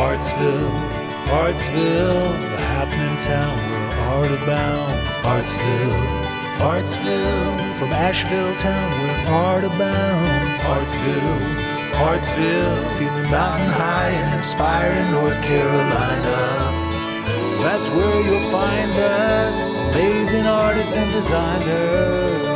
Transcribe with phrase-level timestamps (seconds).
[0.00, 0.72] Artsville,
[1.28, 5.10] Artsville, the happening town where art abounds.
[5.32, 6.00] Artsville,
[6.72, 10.60] Artsville, from Asheville town where art abounds.
[10.72, 11.40] Artsville,
[12.08, 16.38] Artsville, feeling mountain high and inspired in North Carolina.
[17.62, 22.49] That's where you'll find us, amazing artists and designers.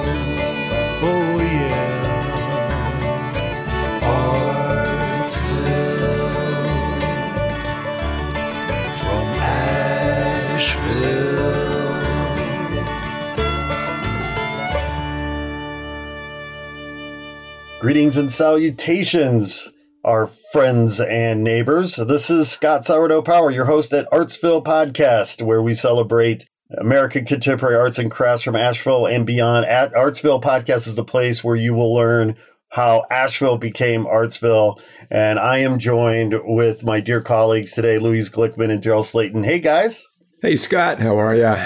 [17.84, 19.69] Greetings and salutations,
[20.05, 21.97] our friends and neighbors.
[21.97, 26.47] This is Scott Sourdough Power, your host at Artsville Podcast, where we celebrate
[26.79, 29.66] American contemporary arts and crafts from Asheville and beyond.
[29.66, 32.37] At Artsville Podcast is the place where you will learn
[32.71, 34.80] how Asheville became Artsville.
[35.10, 39.45] And I am joined with my dear colleagues today, Louise Glickman and Daryl Slayton.
[39.45, 40.07] Hey guys.
[40.45, 41.56] Hey Scott, how are you?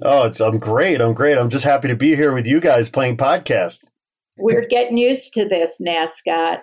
[0.00, 1.02] Oh, it's I'm great.
[1.02, 1.36] I'm great.
[1.36, 3.84] I'm just happy to be here with you guys playing podcast.
[4.38, 6.60] We're getting used to this now, Scott.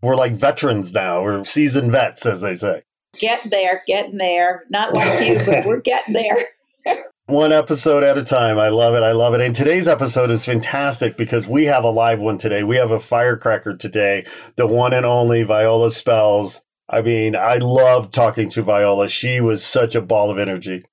[0.00, 1.22] We're like veterans now.
[1.22, 2.84] We're seasoned vets, as they say.
[3.18, 4.64] Getting there, getting there.
[4.70, 6.38] Not like you, but we're getting there.
[7.26, 8.58] One episode at a time.
[8.58, 9.02] I love it.
[9.02, 9.42] I love it.
[9.42, 12.62] And today's episode is fantastic because we have a live one today.
[12.62, 14.24] We have a firecracker today,
[14.56, 16.62] the one and only Viola Spells.
[16.88, 19.10] I mean, I love talking to Viola.
[19.10, 20.84] She was such a ball of energy.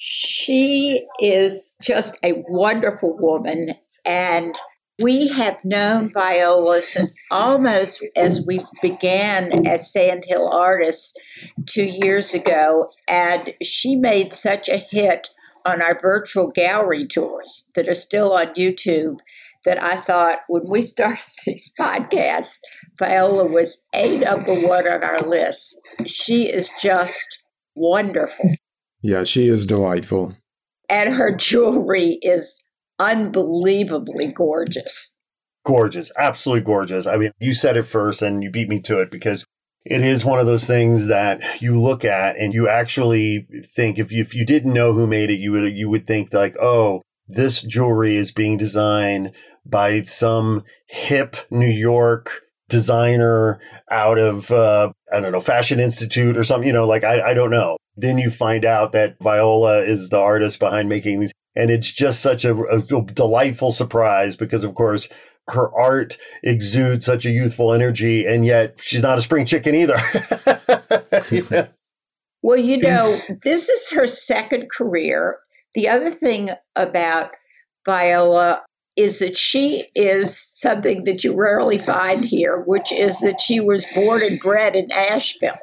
[0.00, 3.74] She is just a wonderful woman.
[4.04, 4.56] And
[5.02, 11.14] we have known Viola since almost as we began as Sandhill artists
[11.66, 12.88] two years ago.
[13.08, 15.30] And she made such a hit
[15.64, 19.18] on our virtual gallery tours that are still on YouTube
[19.64, 22.60] that I thought when we started these podcasts,
[23.00, 25.76] Viola was a number one on our list.
[26.06, 27.38] She is just
[27.74, 28.54] wonderful.
[29.02, 30.34] Yeah, she is delightful.
[30.88, 32.64] And her jewelry is
[32.98, 35.16] unbelievably gorgeous.
[35.64, 36.10] Gorgeous.
[36.16, 37.06] Absolutely gorgeous.
[37.06, 39.46] I mean, you said it first and you beat me to it because
[39.84, 44.12] it is one of those things that you look at and you actually think if
[44.12, 47.02] you, if you didn't know who made it, you would you would think like, oh,
[47.26, 49.32] this jewelry is being designed
[49.64, 53.60] by some hip New York designer
[53.90, 56.66] out of uh, I don't know Fashion Institute or something.
[56.66, 57.76] You know, like I I don't know.
[57.96, 62.20] Then you find out that Viola is the artist behind making these, and it's just
[62.20, 65.08] such a, a delightful surprise because, of course,
[65.48, 69.98] her art exudes such a youthful energy, and yet she's not a spring chicken either.
[71.30, 71.68] Yeah.
[72.42, 75.38] Well, you know, this is her second career.
[75.74, 77.32] The other thing about
[77.84, 78.62] Viola
[78.98, 83.86] is that she is something that you rarely find here, which is that she was
[83.94, 85.56] born and bred in Asheville.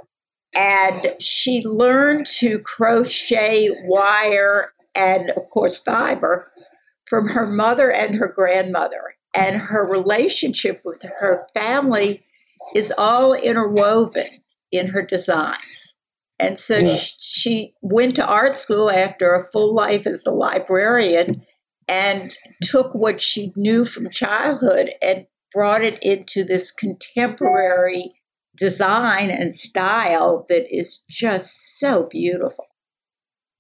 [0.56, 6.50] And she learned to crochet wire and, of course, fiber
[7.06, 9.16] from her mother and her grandmother.
[9.36, 12.24] And her relationship with her family
[12.74, 14.30] is all interwoven
[14.72, 15.98] in her designs.
[16.40, 16.98] And so Yeah.
[17.20, 21.46] she went to art school after a full life as a librarian
[21.88, 28.14] and took what she knew from childhood and brought it into this contemporary
[28.58, 32.66] design and style that is just so beautiful.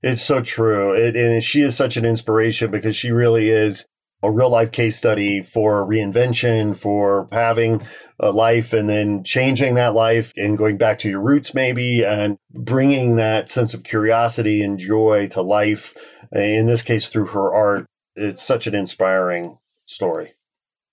[0.01, 0.93] It's so true.
[0.93, 3.85] It, and she is such an inspiration because she really is
[4.23, 7.81] a real life case study for reinvention, for having
[8.19, 12.37] a life and then changing that life and going back to your roots, maybe, and
[12.51, 15.93] bringing that sense of curiosity and joy to life.
[16.31, 17.85] In this case, through her art.
[18.15, 20.33] It's such an inspiring story.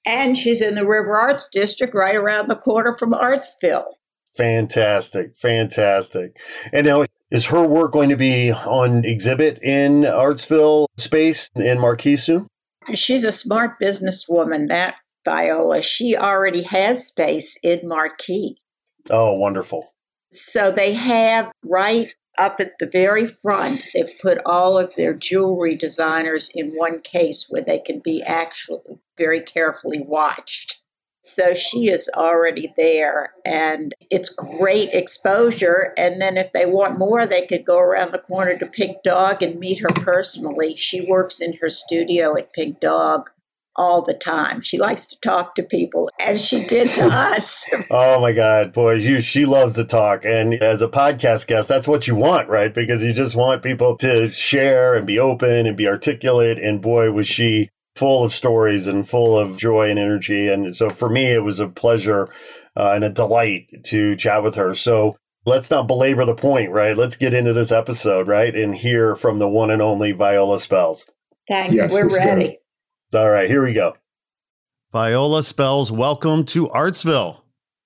[0.04, 3.86] And she's in the River Arts District right around the corner from Artsville.
[4.36, 5.36] Fantastic.
[5.36, 6.38] Fantastic.
[6.72, 12.16] And now, is her work going to be on exhibit in Artsville space in Marquee
[12.16, 12.46] soon?
[12.94, 15.82] She's a smart businesswoman, that Viola.
[15.82, 18.58] She already has space in Marquee.
[19.10, 19.94] Oh, wonderful.
[20.32, 25.76] So they have right up at the very front, they've put all of their jewelry
[25.76, 30.82] designers in one case where they can be actually very carefully watched.
[31.24, 35.94] So she is already there, and it's great exposure.
[35.96, 39.40] And then, if they want more, they could go around the corner to Pink Dog
[39.40, 40.74] and meet her personally.
[40.74, 43.30] She works in her studio at Pink Dog
[43.76, 44.60] all the time.
[44.60, 47.64] She likes to talk to people, as she did to us.
[47.90, 50.24] Oh my God, boys, you she loves to talk.
[50.24, 52.72] And as a podcast guest, that's what you want, right?
[52.72, 56.58] Because you just want people to share and be open and be articulate.
[56.58, 60.48] And boy, was she full of stories and full of joy and energy.
[60.48, 62.28] And so for me, it was a pleasure
[62.76, 64.74] uh, and a delight to chat with her.
[64.74, 66.96] So let's not belabor the point, right?
[66.96, 68.54] Let's get into this episode, right?
[68.54, 71.06] And hear from the one and only Viola Spells.
[71.48, 71.76] Thanks.
[71.76, 72.52] Yes, We're let's go.
[73.12, 73.24] Ready.
[73.24, 73.96] All right, here we go.
[74.92, 77.42] Viola Spells, welcome to Artsville.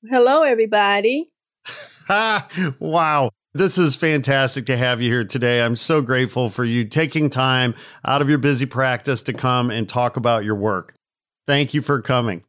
[0.08, 1.24] Hello, everybody.
[2.08, 2.46] Ha!
[2.78, 3.30] Wow.
[3.52, 5.60] This is fantastic to have you here today.
[5.60, 7.74] I'm so grateful for you taking time
[8.04, 10.94] out of your busy practice to come and talk about your work.
[11.48, 12.44] Thank you for coming.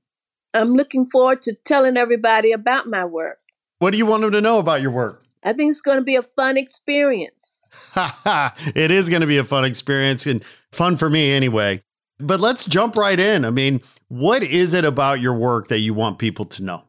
[0.54, 3.40] I'm looking forward to telling everybody about my work.
[3.80, 5.24] What do you want them to know about your work?
[5.44, 7.68] I think it's going to be a fun experience.
[7.94, 8.56] Ha ha!
[8.76, 11.82] It is going to be a fun experience and fun for me anyway.
[12.20, 13.46] But let's jump right in.
[13.46, 16.84] I mean, what is it about your work that you want people to know?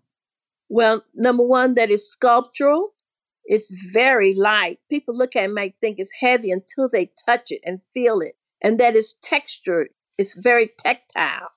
[0.68, 2.94] Well, number one, that is sculptural.
[3.44, 4.78] It's very light.
[4.90, 8.20] People look at it and might think it's heavy until they touch it and feel
[8.20, 8.34] it.
[8.62, 9.88] And that is textured.
[10.18, 11.50] It's very tactile.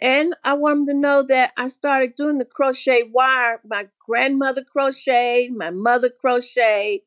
[0.00, 3.60] And I want them to know that I started doing the crochet wire.
[3.64, 7.00] My grandmother crocheted, my mother crocheted,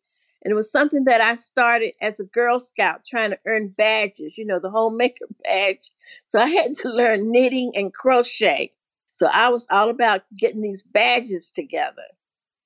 [0.43, 4.37] and it was something that I started as a Girl Scout trying to earn badges,
[4.37, 5.91] you know, the homemaker badge.
[6.25, 8.73] So I had to learn knitting and crochet.
[9.11, 12.03] So I was all about getting these badges together.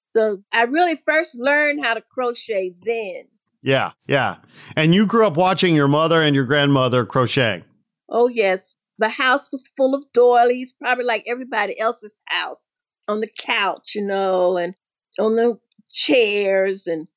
[0.06, 3.24] So I really first learned how to crochet then.
[3.64, 4.38] Yeah, yeah.
[4.76, 7.64] And you grew up watching your mother and your grandmother crocheting.
[8.10, 8.76] Oh, yes.
[8.98, 12.68] The house was full of doilies, probably like everybody else's house,
[13.08, 14.76] on the couch, you know, and
[15.20, 15.60] on the
[15.94, 16.88] chairs.
[16.88, 17.08] And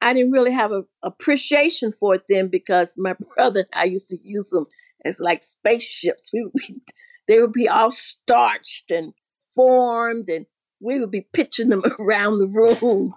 [0.00, 4.08] I didn't really have an appreciation for it then because my brother and I used
[4.10, 4.66] to use them
[5.04, 6.30] as like spaceships.
[6.32, 6.80] We would be,
[7.28, 9.12] they would be all starched and
[9.54, 10.46] formed, and
[10.80, 13.14] we would be pitching them around the room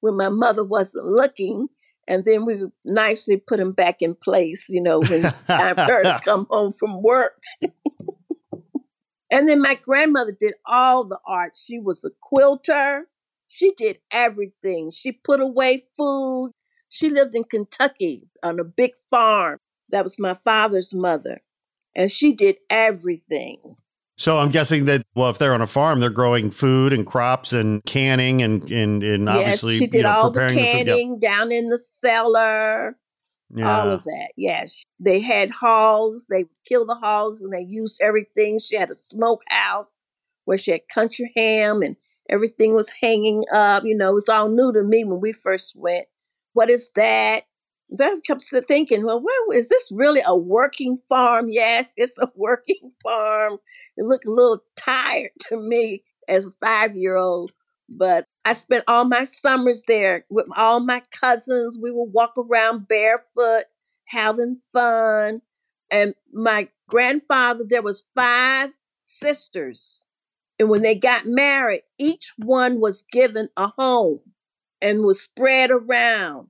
[0.00, 1.68] when my mother wasn't looking.
[2.08, 5.82] And then we would nicely put them back in place, you know, when time for
[5.82, 7.42] her to come home from work.
[9.28, 11.56] and then my grandmother did all the art.
[11.56, 13.08] She was a quilter.
[13.56, 14.90] She did everything.
[14.90, 16.52] She put away food.
[16.90, 19.60] She lived in Kentucky on a big farm.
[19.88, 21.40] That was my father's mother.
[21.94, 23.76] And she did everything.
[24.18, 27.54] So I'm guessing that well, if they're on a farm, they're growing food and crops
[27.54, 30.60] and canning and and, and obviously yes, she did you know, all the preparing the
[30.60, 30.86] food.
[30.86, 32.98] canning down in the cellar.
[33.54, 33.78] Yeah.
[33.78, 34.32] all of that.
[34.36, 36.26] Yes, they had hogs.
[36.28, 38.58] They would kill the hogs, and they used everything.
[38.58, 40.02] She had a smokehouse
[40.44, 41.96] where she had country ham, and
[42.30, 43.84] everything was hanging up.
[43.84, 46.06] You know, it was all new to me when we first went.
[46.52, 47.44] What is that?
[47.88, 51.48] Then I kept thinking, well, well, is this really a working farm?
[51.48, 53.58] Yes, it's a working farm.
[53.96, 57.52] It looked a little tired to me as a five year old,
[57.88, 61.78] but I spent all my summers there with all my cousins.
[61.80, 63.64] We would walk around barefoot,
[64.06, 65.42] having fun.
[65.90, 70.05] And my grandfather, there was five sisters.
[70.58, 74.20] And when they got married, each one was given a home
[74.80, 76.48] and was spread around.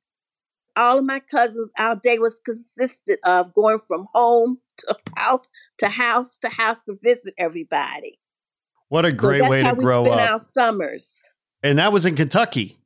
[0.76, 5.48] All of my cousins, our day was consisted of going from home to house
[5.78, 8.18] to house to house to visit everybody.
[8.88, 10.30] What a So great that's way to grow up.
[10.30, 11.28] our summers.
[11.62, 12.76] And that was in Kentucky.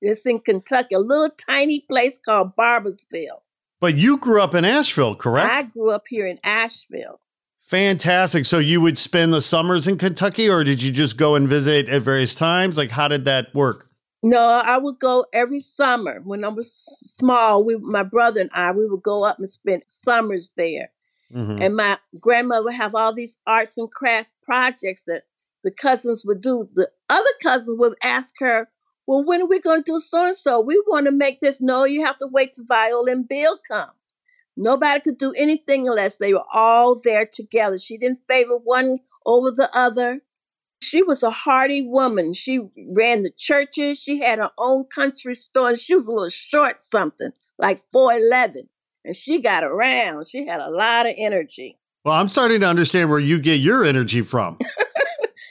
[0.00, 3.42] It's in Kentucky, a little tiny place called Barbourville.
[3.80, 5.50] But you grew up in Asheville, correct?
[5.50, 7.20] I grew up here in Asheville.
[7.68, 8.46] Fantastic.
[8.46, 11.86] So you would spend the summers in Kentucky or did you just go and visit
[11.90, 12.78] at various times?
[12.78, 13.90] Like how did that work?
[14.22, 17.62] No, I would go every summer when I was small.
[17.62, 20.90] We, my brother and I, we would go up and spend summers there.
[21.30, 21.62] Mhm.
[21.62, 25.24] And my grandmother would have all these arts and craft projects that
[25.62, 26.70] the cousins would do.
[26.74, 28.70] The other cousins would ask her,
[29.06, 30.58] Well, when are we going to do so and so?
[30.58, 31.60] We want to make this.
[31.60, 33.90] No, you have to wait till Viola and Bill come.
[34.60, 37.78] Nobody could do anything unless they were all there together.
[37.78, 40.20] She didn't favor one over the other.
[40.82, 42.34] She was a hearty woman.
[42.34, 42.60] She
[42.90, 43.98] ran the churches.
[43.98, 45.76] She had her own country store.
[45.76, 48.68] She was a little short something, like 4'11.
[49.04, 50.26] And she got around.
[50.26, 51.78] She had a lot of energy.
[52.04, 54.58] Well, I'm starting to understand where you get your energy from.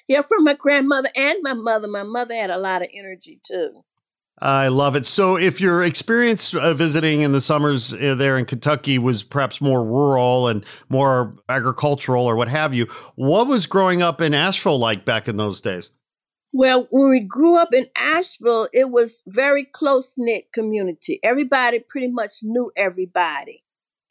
[0.07, 1.87] Yeah, from my grandmother and my mother.
[1.87, 3.83] My mother had a lot of energy too.
[4.39, 5.07] I love it.
[5.07, 9.61] So, if your experience uh, visiting in the summers uh, there in Kentucky was perhaps
[9.61, 14.77] more rural and more agricultural or what have you, what was growing up in Asheville
[14.77, 15.91] like back in those days?
[16.53, 21.19] Well, when we grew up in Asheville, it was very close knit community.
[21.23, 23.63] Everybody pretty much knew everybody.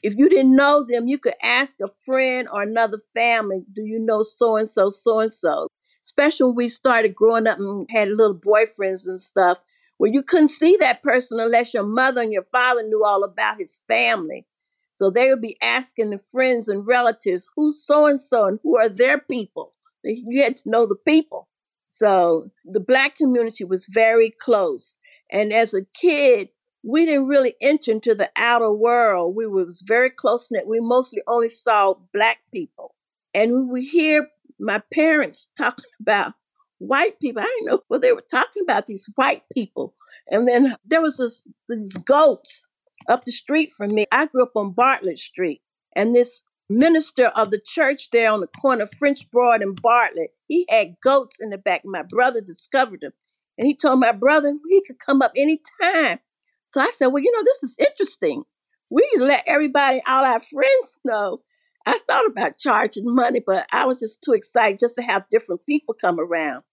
[0.03, 4.01] If you didn't know them, you could ask a friend or another family, "Do you
[4.01, 5.69] know so and so, so and so?"
[6.05, 9.59] Especially when we started growing up and had little boyfriends and stuff,
[9.99, 13.59] where you couldn't see that person unless your mother and your father knew all about
[13.59, 14.47] his family.
[14.93, 18.79] So they would be asking the friends and relatives, "Who's so and so, and who
[18.79, 21.49] are their people?" You had to know the people.
[21.89, 24.97] So the black community was very close.
[25.31, 26.49] And as a kid,
[26.83, 29.35] we didn't really enter into the outer world.
[29.35, 30.69] We was very close knit.
[30.69, 32.95] We mostly only saw black people.
[33.35, 36.35] And we would hear my parents talking about
[36.79, 37.43] white people.
[37.43, 39.95] I didn't know what they were talking about, these white people.
[40.31, 42.69] And then there was this, these goats
[43.09, 44.07] up the street from me.
[44.13, 45.63] I grew up on Bartlett Street.
[45.95, 50.31] And this minister of the church there on the corner of French Broad and Bartlett,
[50.49, 51.83] he had goats in the back.
[51.85, 53.13] My brother discovered them.
[53.59, 56.19] And he told my brother he could come up anytime.
[56.67, 58.45] So I said, Well, you know, this is interesting.
[58.91, 61.41] We let everybody, all our friends know.
[61.87, 65.65] I thought about charging money, but I was just too excited just to have different
[65.65, 66.65] people come around.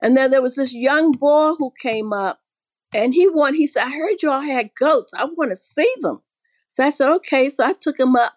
[0.00, 2.40] And then there was this young boy who came up
[2.94, 5.12] and he wanted, he said, I heard y'all had goats.
[5.14, 6.22] I want to see them.
[6.68, 7.48] So I said, okay.
[7.48, 8.34] So I took him up.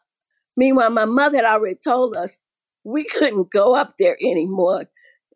[0.58, 2.48] Meanwhile, my mother had already told us
[2.84, 4.86] we couldn't go up there anymore.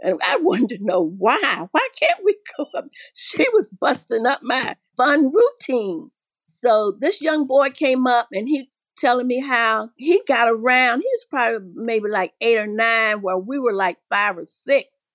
[0.01, 1.67] And I wanted to know why.
[1.71, 2.85] Why can't we go up?
[3.15, 6.11] She was busting up my fun routine.
[6.51, 11.01] So this young boy came up and he telling me how he got around.
[11.01, 15.09] He was probably maybe like eight or nine, where we were like five or six.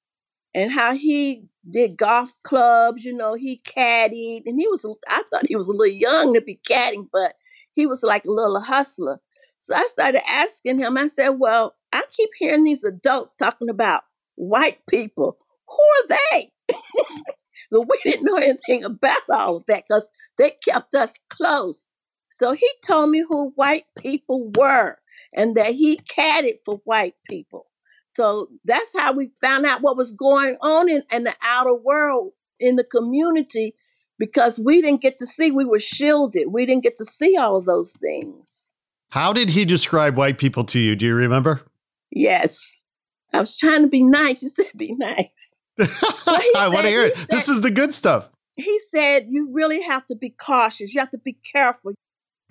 [0.55, 4.43] And how he did golf clubs, you know, he caddied.
[4.47, 7.35] And he was, I thought he was a little young to be caddying, but
[7.75, 9.21] he was like a little hustler.
[9.59, 14.03] So I started asking him, I said, Well, I keep hearing these adults talking about
[14.35, 15.39] white people.
[15.69, 16.53] Who are they?
[17.71, 21.91] but we didn't know anything about all of that because they kept us close.
[22.33, 24.99] So he told me who white people were
[25.35, 27.67] and that he catted for white people.
[28.07, 32.33] So that's how we found out what was going on in, in the outer world,
[32.59, 33.75] in the community,
[34.19, 36.49] because we didn't get to see, we were shielded.
[36.49, 38.73] We didn't get to see all of those things.
[39.11, 40.97] How did he describe white people to you?
[40.97, 41.63] Do you remember?
[42.11, 42.73] Yes.
[43.35, 44.43] I was trying to be nice.
[44.43, 45.63] You said be nice.
[45.79, 47.17] I want to hear it.
[47.17, 48.31] Said, this is the good stuff.
[48.57, 50.93] He said, You really have to be cautious.
[50.93, 51.93] You have to be careful.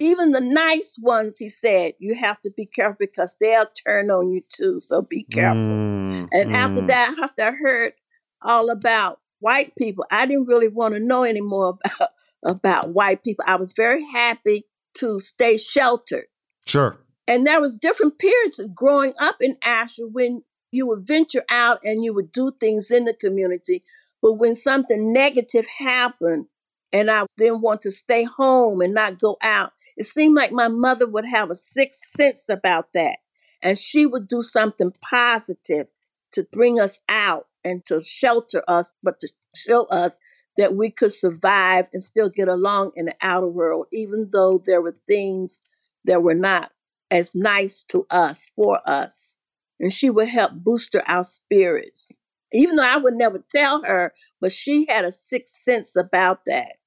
[0.02, 4.32] Even the nice ones, he said, you have to be careful because they'll turn on
[4.32, 4.80] you too.
[4.80, 5.62] So be careful.
[5.62, 6.56] Mm, and mm.
[6.56, 7.94] after that, after I heard
[8.42, 12.10] all about white people, I didn't really want to know anymore about,
[12.44, 13.46] about white people.
[13.48, 14.66] I was very happy
[14.96, 16.26] to stay sheltered.
[16.66, 16.98] Sure.
[17.28, 20.42] And there was different periods of growing up in Asher when
[20.72, 23.84] you would venture out and you would do things in the community.
[24.20, 26.48] But when something negative happened
[26.92, 30.68] and I didn't want to stay home and not go out, it seemed like my
[30.68, 33.20] mother would have a sixth sense about that.
[33.62, 35.86] And she would do something positive
[36.32, 40.20] to bring us out and to shelter us, but to show us
[40.58, 44.82] that we could survive and still get along in the outer world, even though there
[44.82, 45.62] were things
[46.06, 46.72] that were not
[47.12, 49.38] as nice to us for us
[49.80, 52.18] and she would help booster our spirits.
[52.52, 56.78] Even though I would never tell her, but she had a sixth sense about that.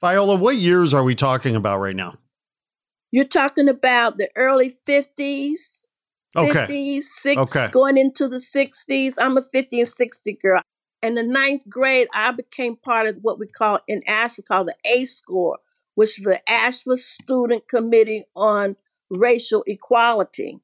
[0.00, 2.18] Viola, what years are we talking about right now?
[3.10, 5.90] You're talking about the early 50s,
[6.36, 6.66] okay.
[6.66, 7.68] 50s, 60s, okay.
[7.72, 9.14] going into the 60s.
[9.18, 10.60] I'm a 50 and 60 girl.
[11.02, 14.76] In the ninth grade, I became part of what we call in Asheville called the
[14.86, 15.58] ASCORE,
[15.94, 18.76] which is the Asheville Student Committee on
[19.10, 20.60] Racial Equality.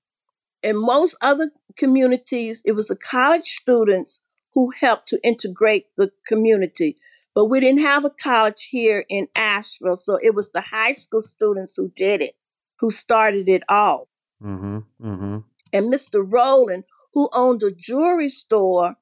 [0.62, 4.21] In most other communities, it was the college students
[4.53, 6.97] who helped to integrate the community.
[7.37, 11.21] But we didn't have a college here in Asheville, so it was the high school
[11.21, 12.33] students who did it,
[12.81, 14.09] who started it all.
[14.43, 15.38] Mm-hmm, mm-hmm.
[15.71, 16.25] And Mr.
[16.26, 18.95] Rowland, who owned a jewelry store,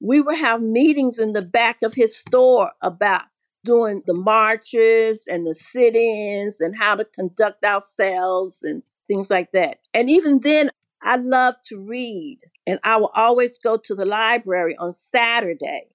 [0.00, 3.24] we would have meetings in the back of his store about
[3.64, 9.52] doing the marches and the sit ins and how to conduct ourselves and things like
[9.52, 9.80] that.
[9.92, 10.70] And even then,
[11.02, 15.93] I love to read, and I will always go to the library on Saturday.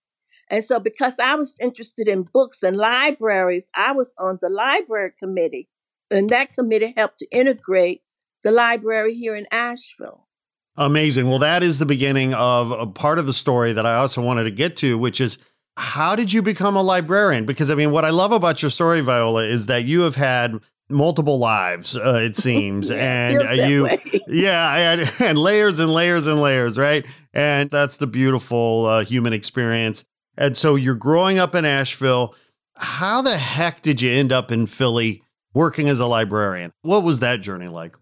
[0.50, 5.12] And so, because I was interested in books and libraries, I was on the library
[5.20, 5.70] committee,
[6.10, 8.02] and that committee helped to integrate
[8.44, 10.28] the library here in Asheville.
[10.76, 11.28] Amazing.
[11.28, 14.46] Well, that is the beginning of a part of the story that I also wanted
[14.46, 15.38] to get to, which is
[15.78, 17.46] how did you become a librarian?
[17.46, 20.60] Because I mean, what I love about your story, Viola, is that you have had
[20.90, 23.88] multiple lives uh, it seems yeah, and uh, you
[24.28, 29.32] yeah and, and, layers and layers and layers right and that's the beautiful uh, human
[29.32, 30.04] experience
[30.40, 32.34] and so you're growing up in asheville
[32.76, 35.22] how the heck did you end up in philly
[35.54, 37.96] working as a librarian what was that journey like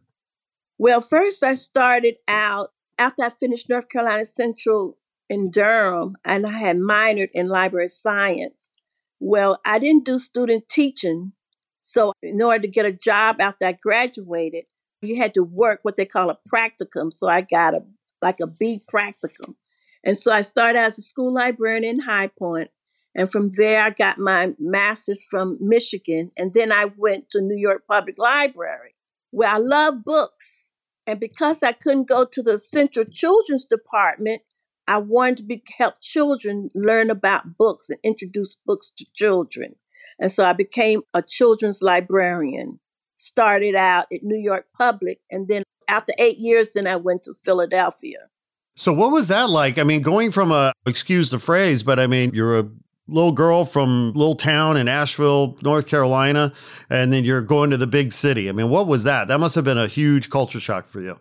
[0.78, 4.98] well first i started out after i finished north carolina central
[5.30, 8.72] in durham and i had minored in library science
[9.20, 11.34] well i didn't do student teaching
[11.88, 14.66] so, in order to get a job after I graduated,
[15.02, 17.14] you had to work what they call a practicum.
[17.14, 17.84] So, I got a
[18.22, 19.56] like a B practicum.
[20.04, 22.70] And so I started as a school librarian in High Point,
[23.18, 26.32] And from there, I got my master's from Michigan.
[26.38, 28.94] And then I went to New York Public Library,
[29.32, 30.78] where I love books.
[31.08, 34.44] And because I couldn't go to the Central Children's Department,
[34.88, 39.76] I wanted to be, help children learn about books and introduce books to children.
[40.20, 42.80] And so I became a children's librarian.
[43.16, 47.34] Started out at New York Public, and then after eight years, then I went to
[47.34, 48.28] Philadelphia.
[48.78, 49.80] So what was that like?
[49.80, 52.70] I mean, going from a excuse the phrase, but I mean, you're a
[53.08, 56.54] little girl from little town in Asheville, North Carolina,
[56.88, 58.48] and then you're going to the big city.
[58.50, 59.30] I mean, what was that?
[59.30, 61.20] That must have been a huge culture shock for you.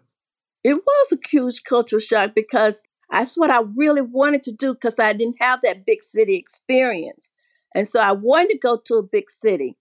[0.65, 4.99] It was a huge cultural shock because that's what I really wanted to do because
[4.99, 7.33] I didn't have that big city experience.
[7.75, 9.79] And so I wanted to go to a big city.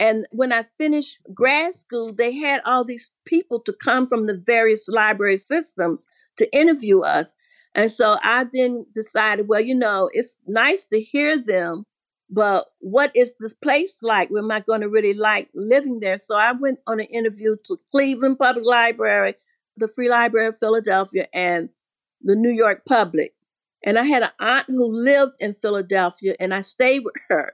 [0.00, 4.42] And when I finished grad school, they had all these people to come from the
[4.44, 7.34] various library systems to interview us.
[7.74, 11.84] And so I then decided, well, you know, it's nice to hear them,
[12.30, 14.30] but what is this place like?
[14.36, 16.18] Am I going to really like living there?
[16.18, 19.34] So I went on an interview to Cleveland Public Library,
[19.76, 21.68] the Free Library of Philadelphia, and
[22.22, 23.34] the New York Public.
[23.84, 27.52] And I had an aunt who lived in Philadelphia, and I stayed with her.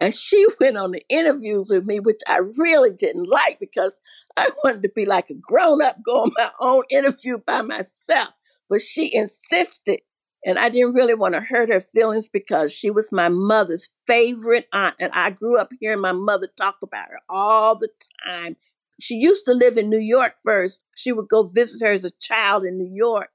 [0.00, 4.00] And she went on the interviews with me, which I really didn't like because
[4.38, 8.28] I wanted to be like a grown up, go on my own interview by myself.
[8.68, 10.00] But she insisted.
[10.44, 14.68] And I didn't really want to hurt her feelings because she was my mother's favorite
[14.72, 14.94] aunt.
[15.00, 17.88] And I grew up hearing my mother talk about her all the
[18.24, 18.56] time.
[19.00, 20.82] She used to live in New York first.
[20.94, 23.30] She would go visit her as a child in New York.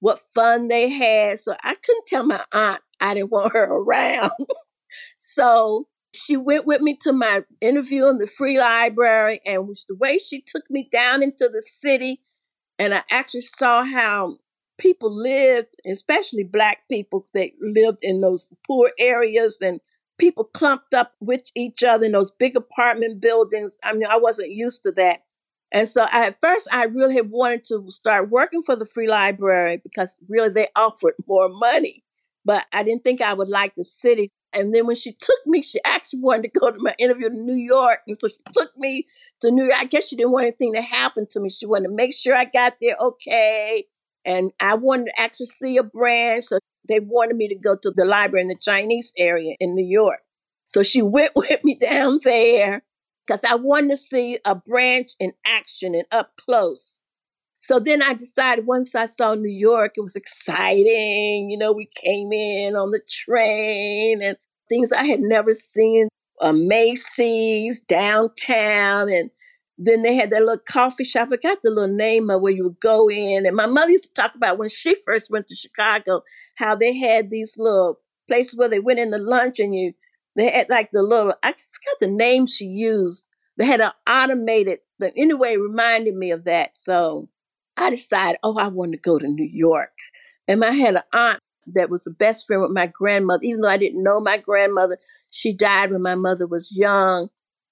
[0.00, 1.40] What fun they had.
[1.40, 4.30] So I couldn't tell my aunt I didn't want her around.
[5.16, 9.94] so she went with me to my interview in the free library and was the
[9.94, 12.22] way she took me down into the city
[12.78, 14.36] and i actually saw how
[14.78, 19.80] people lived especially black people that lived in those poor areas and
[20.18, 23.78] people clumped up with each other in those big apartment buildings.
[23.84, 25.20] I mean i wasn't used to that.
[25.72, 29.08] And so I, at first i really had wanted to start working for the free
[29.08, 32.04] library because really they offered more money
[32.44, 35.60] but i didn't think i would like the city and then when she took me,
[35.60, 38.00] she actually wanted to go to my interview in New York.
[38.08, 39.06] And so she took me
[39.42, 39.76] to New York.
[39.78, 41.50] I guess she didn't want anything to happen to me.
[41.50, 43.84] She wanted to make sure I got there okay.
[44.24, 46.44] And I wanted to actually see a branch.
[46.44, 49.84] So they wanted me to go to the library in the Chinese area in New
[49.84, 50.20] York.
[50.68, 52.82] So she went with me down there
[53.26, 57.02] because I wanted to see a branch in action and up close.
[57.60, 61.50] So then I decided once I saw New York, it was exciting.
[61.50, 64.36] You know, we came in on the train and
[64.68, 66.08] things I had never seen.
[66.40, 69.30] Uh, Macy's downtown, and
[69.78, 71.28] then they had that little coffee shop.
[71.32, 73.46] I got the little name of where you would go in.
[73.46, 76.22] And my mother used to talk about when she first went to Chicago,
[76.56, 79.92] how they had these little places where they went in to lunch, and you
[80.36, 83.26] they had like the little I forgot the name she used.
[83.56, 84.80] They had an automated.
[84.98, 86.76] But anyway, reminded me of that.
[86.76, 87.28] So
[87.76, 89.92] I decided, oh, I want to go to New York.
[90.48, 91.40] And I had an aunt
[91.74, 93.40] that was the best friend with my grandmother.
[93.44, 94.98] Even though I didn't know my grandmother,
[95.30, 97.28] she died when my mother was young.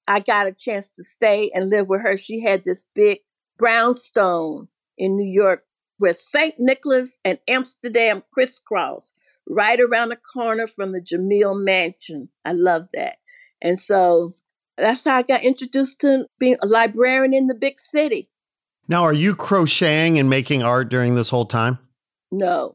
[0.07, 2.17] I got a chance to stay and live with her.
[2.17, 3.19] She had this big
[3.59, 5.65] brownstone in New York
[5.99, 6.55] where St.
[6.59, 9.15] Nicholas and Amsterdam crisscross
[9.49, 12.29] right around the corner from the Jumel Mansion.
[12.45, 13.17] I love that.
[13.63, 14.35] And so
[14.77, 18.29] that's how I got introduced to being a librarian in the big city.
[18.89, 21.79] Now, are you crocheting and making art during this whole time?
[22.31, 22.75] No.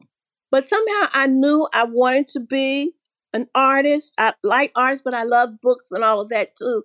[0.50, 2.94] But somehow I knew I wanted to be
[3.32, 4.14] an artist.
[4.18, 6.82] I like artists, but I love books and all of that too.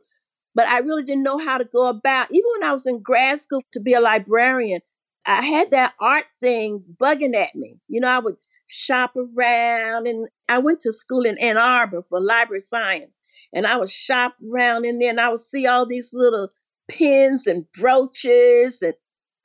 [0.54, 2.32] But I really didn't know how to go about.
[2.32, 4.82] Even when I was in grad school to be a librarian,
[5.26, 7.80] I had that art thing bugging at me.
[7.88, 12.22] You know, I would shop around and I went to school in Ann Arbor for
[12.22, 13.20] library science.
[13.52, 16.50] And I would shop around in there and I would see all these little
[16.88, 18.94] pins and brooches and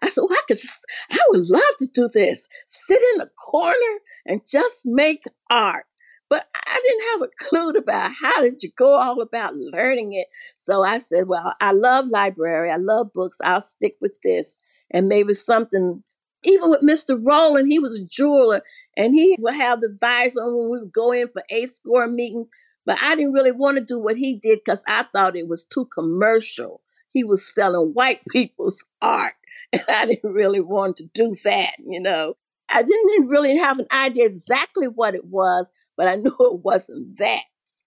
[0.03, 0.79] I said, well, I could just,
[1.11, 2.49] I would love to do this.
[2.67, 5.85] Sit in a corner and just make art.
[6.29, 10.29] But I didn't have a clue about how did you go all about learning it.
[10.57, 12.71] So I said, well, I love library.
[12.71, 13.41] I love books.
[13.43, 14.59] I'll stick with this.
[14.93, 16.05] And maybe something,
[16.45, 17.19] even with Mr.
[17.21, 18.63] Rowland, he was a jeweler
[18.97, 22.49] and he would have the visor on when we would go in for ASCORE meetings.
[22.87, 25.65] But I didn't really want to do what he did because I thought it was
[25.65, 26.81] too commercial.
[27.13, 29.35] He was selling white people's art.
[29.73, 32.35] And I didn't really want to do that, you know.
[32.71, 37.19] I didn't really have an idea exactly what it was, but I knew it wasn't
[37.19, 37.43] that.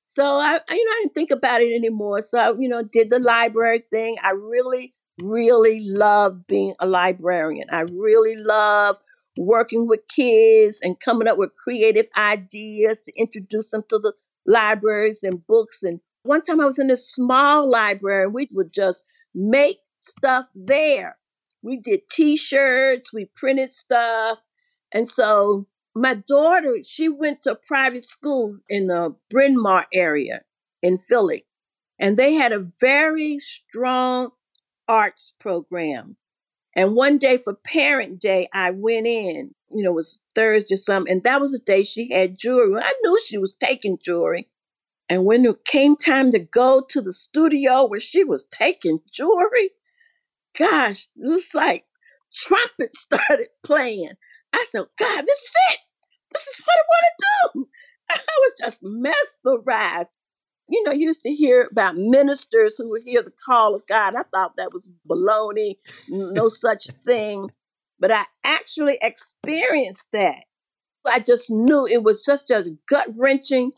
[0.06, 2.22] So I, you know, I didn't think about it anymore.
[2.22, 4.18] So I, you know, did the library thing.
[4.22, 7.68] I really, really love being a librarian.
[7.72, 8.98] I really love
[9.38, 14.14] working with kids and coming up with creative ideas to introduce them to the
[14.46, 15.82] libraries and books.
[15.84, 20.46] And one time I was in a small library and we would just make stuff
[20.54, 21.18] there.
[21.62, 24.40] We did t shirts, we printed stuff.
[24.94, 30.42] And so my daughter, she went to private school in the Bryn Mawr area
[30.82, 31.46] in Philly.
[32.00, 34.32] And they had a very strong
[34.88, 36.18] arts program.
[36.76, 40.78] And one day for Parent Day, I went in, you know, it was Thursday or
[40.78, 42.82] something, and that was the day she had jewelry.
[42.82, 44.50] I knew she was taking jewelry.
[45.08, 49.70] And when it came time to go to the studio where she was taking jewelry,
[50.58, 51.86] gosh, it was like
[52.34, 54.14] trumpets started playing.
[54.54, 55.80] I said, God, this is it.
[56.32, 57.68] This is what I want to do.
[58.12, 60.12] I was just mesmerized.
[60.70, 64.16] You know, used to hear about ministers who would hear the call of God.
[64.16, 67.50] I thought that was baloney, no such thing.
[68.00, 70.44] But I actually experienced that.
[71.06, 73.74] I just knew it was just a gut wrenching.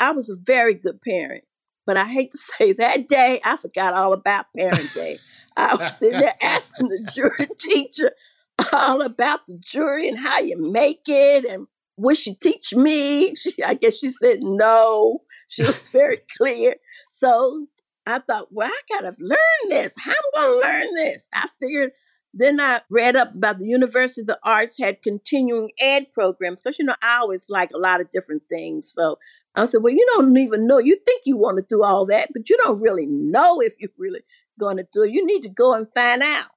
[0.00, 1.44] I was a very good parent.
[1.86, 5.18] But I hate to say that day, I forgot all about Parent Day.
[5.56, 8.10] I was sitting there asking the jury teacher
[8.72, 11.66] all about the jury and how you make it and
[11.96, 13.34] would she teach me?
[13.36, 15.22] She, I guess she said no.
[15.48, 16.76] She was very clear.
[17.10, 17.66] So
[18.06, 19.94] I thought, well, I gotta learn this.
[19.98, 21.28] How am I gonna learn this?
[21.32, 21.92] I figured.
[22.38, 26.78] Then I read up about the University of the Arts had continuing ed programs because
[26.78, 28.92] you know I always like a lot of different things.
[28.92, 29.16] So
[29.54, 30.78] I said, well, you don't even know.
[30.78, 33.90] You think you want to do all that, but you don't really know if you're
[33.96, 34.20] really
[34.60, 35.12] going to do it.
[35.12, 36.48] You need to go and find out.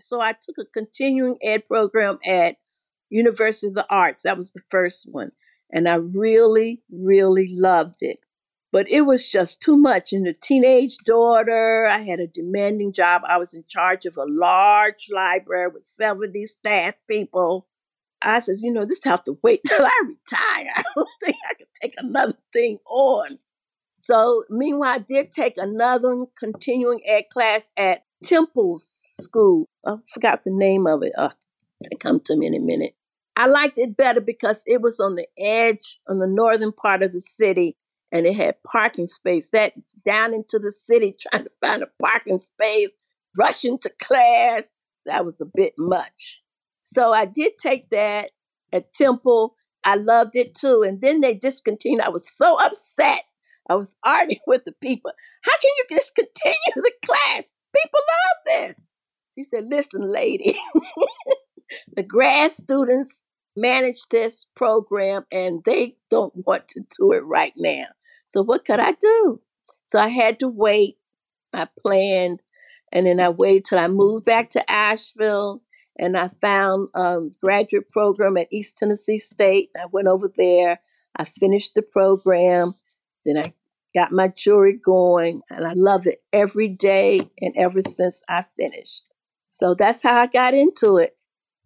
[0.00, 2.56] So I took a continuing ed program at
[3.10, 4.22] University of the Arts.
[4.22, 5.32] That was the first one.
[5.70, 8.18] And I really, really loved it.
[8.72, 10.12] But it was just too much.
[10.12, 13.22] And a teenage daughter, I had a demanding job.
[13.26, 17.66] I was in charge of a large library with 70 staff people.
[18.22, 20.72] I said, you know, this have to wait till I retire.
[20.74, 23.38] I don't think I can take another thing on.
[23.96, 28.86] So, meanwhile, I did take another continuing ed class at Temple's
[29.20, 29.68] School.
[29.86, 31.12] I forgot the name of it.
[31.16, 31.30] Uh,
[31.84, 32.94] it'll come to me in a minute.
[33.36, 37.12] I liked it better because it was on the edge, on the northern part of
[37.12, 37.76] the city,
[38.10, 39.50] and it had parking space.
[39.50, 39.72] That
[40.04, 42.92] down into the city, trying to find a parking space,
[43.36, 44.72] rushing to class,
[45.06, 46.42] that was a bit much.
[46.80, 48.30] So I did take that
[48.72, 49.54] at Temple.
[49.84, 50.82] I loved it too.
[50.86, 52.00] And then they discontinued.
[52.02, 53.22] I was so upset.
[53.68, 55.12] I was arguing with the people.
[55.42, 57.50] How can you discontinue the class?
[57.74, 58.92] People love this.
[59.34, 60.56] She said, Listen, lady,
[61.96, 63.24] the grad students
[63.56, 67.86] manage this program and they don't want to do it right now.
[68.26, 69.40] So what could I do?
[69.84, 70.96] So I had to wait.
[71.52, 72.40] I planned
[72.92, 75.62] and then I waited till I moved back to Asheville
[75.98, 79.70] and I found a graduate program at East Tennessee State.
[79.76, 80.80] I went over there.
[81.16, 82.72] I finished the program.
[83.24, 83.52] Then I
[83.94, 89.04] got my jewelry going and I love it every day and ever since I finished.
[89.48, 91.16] So that's how I got into it.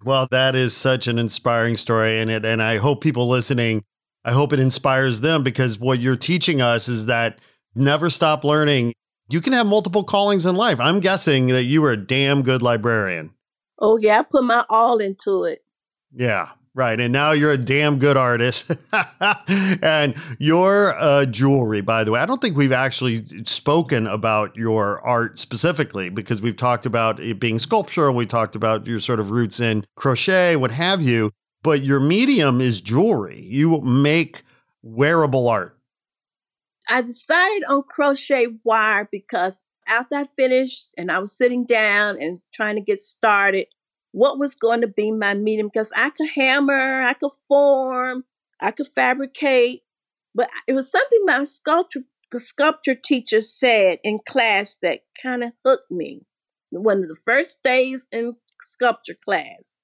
[0.05, 3.85] Well, that is such an inspiring story and it and I hope people listening
[4.27, 7.39] I hope it inspires them because what you're teaching us is that
[7.77, 8.93] never stop learning.
[9.29, 10.81] You can have multiple callings in life.
[10.81, 13.31] I'm guessing that you were a damn good librarian.
[13.79, 15.63] Oh yeah, I put my all into it.
[16.13, 16.51] Yeah.
[16.77, 17.01] Right.
[17.01, 18.71] And now you're a damn good artist.
[19.49, 25.01] and your uh, jewelry, by the way, I don't think we've actually spoken about your
[25.01, 29.21] art specifically because we've talked about it being sculpture and we talked about your sort
[29.21, 31.31] of roots in crochet, what have you.
[31.63, 33.41] But your medium is jewelry.
[33.41, 34.43] You make
[34.83, 35.79] wearable art.
[36.91, 42.41] I decided on crochet wire because after I finished and I was sitting down and
[42.53, 43.69] trying to get started,
[44.17, 48.25] what was going to be my medium because I could hammer, I could form,
[48.59, 49.83] I could fabricate,
[50.35, 52.01] but it was something my sculpture
[52.39, 56.23] sculpture teacher said in class that kind of hooked me.
[56.71, 59.77] One of the first days in sculpture class,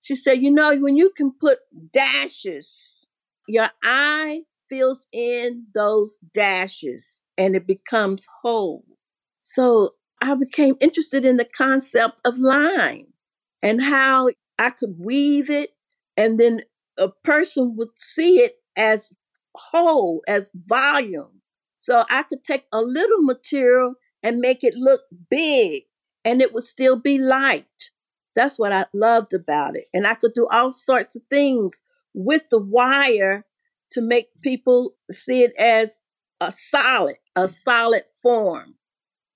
[0.00, 1.58] she said, "You know, when you can put
[1.92, 3.06] dashes,
[3.46, 8.86] your eye fills in those dashes and it becomes whole."
[9.38, 13.08] So I became interested in the concept of line
[13.66, 15.70] and how I could weave it
[16.16, 16.60] and then
[16.96, 19.12] a person would see it as
[19.56, 21.42] whole, as volume.
[21.74, 25.82] So I could take a little material and make it look big
[26.24, 27.66] and it would still be light.
[28.36, 29.86] That's what I loved about it.
[29.92, 31.82] And I could do all sorts of things
[32.14, 33.46] with the wire
[33.90, 36.04] to make people see it as
[36.40, 38.76] a solid, a solid form.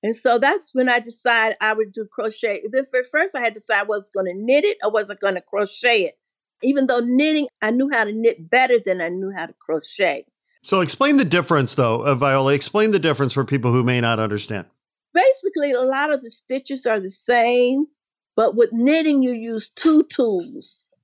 [0.03, 2.63] And so that's when I decided I would do crochet.
[2.71, 5.35] Then first I had to decide was going to knit it or was I going
[5.35, 6.15] to crochet it.
[6.63, 10.25] Even though knitting, I knew how to knit better than I knew how to crochet.
[10.63, 12.53] So explain the difference, though, uh, Viola.
[12.53, 14.67] Explain the difference for people who may not understand.
[15.15, 17.87] Basically, a lot of the stitches are the same,
[18.37, 20.97] but with knitting, you use two tools.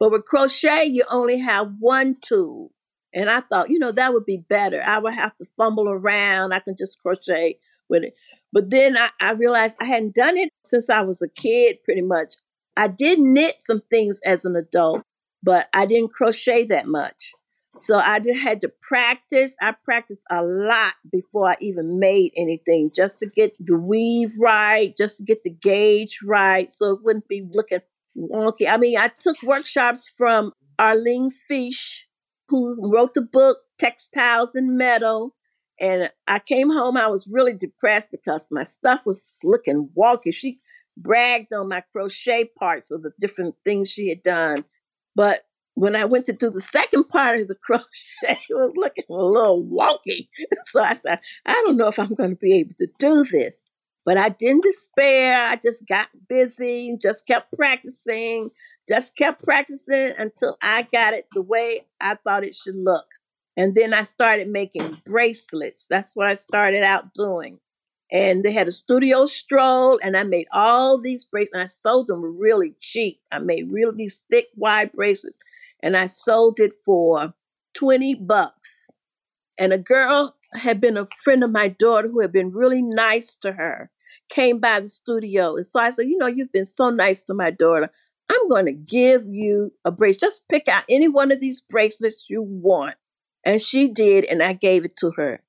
[0.00, 2.72] But with crochet, you only have one tool.
[3.14, 4.82] And I thought, you know, that would be better.
[4.84, 6.52] I would have to fumble around.
[6.52, 8.14] I can just crochet with it.
[8.52, 12.02] But then I, I realized I hadn't done it since I was a kid, pretty
[12.02, 12.34] much.
[12.76, 15.02] I did knit some things as an adult,
[15.42, 17.32] but I didn't crochet that much.
[17.78, 19.56] So I just had to practice.
[19.60, 24.94] I practiced a lot before I even made anything, just to get the weave right,
[24.96, 27.80] just to get the gauge right, so it wouldn't be looking
[28.16, 28.68] wonky.
[28.68, 32.02] I mean, I took workshops from Arline Fisch,
[32.48, 35.34] who wrote the book Textiles and Metal.
[35.82, 40.32] And I came home, I was really depressed because my stuff was looking wonky.
[40.32, 40.60] She
[40.96, 44.64] bragged on my crochet parts of the different things she had done.
[45.16, 47.88] But when I went to do the second part of the crochet,
[48.22, 50.28] it was looking a little wonky.
[50.66, 53.66] So I said, I don't know if I'm going to be able to do this.
[54.04, 55.36] But I didn't despair.
[55.48, 58.50] I just got busy, just kept practicing,
[58.88, 63.06] just kept practicing until I got it the way I thought it should look.
[63.56, 65.86] And then I started making bracelets.
[65.88, 67.58] That's what I started out doing.
[68.10, 71.54] And they had a studio stroll, and I made all these bracelets.
[71.54, 73.20] And I sold them really cheap.
[73.30, 75.36] I made really these thick, wide bracelets,
[75.82, 77.34] and I sold it for
[77.74, 78.90] 20 bucks.
[79.58, 83.36] And a girl had been a friend of my daughter who had been really nice
[83.36, 83.90] to her,
[84.28, 85.56] came by the studio.
[85.56, 87.90] And so I said, You know, you've been so nice to my daughter.
[88.30, 90.20] I'm going to give you a bracelet.
[90.20, 92.94] Just pick out any one of these bracelets you want.
[93.44, 95.42] And she did, and I gave it to her.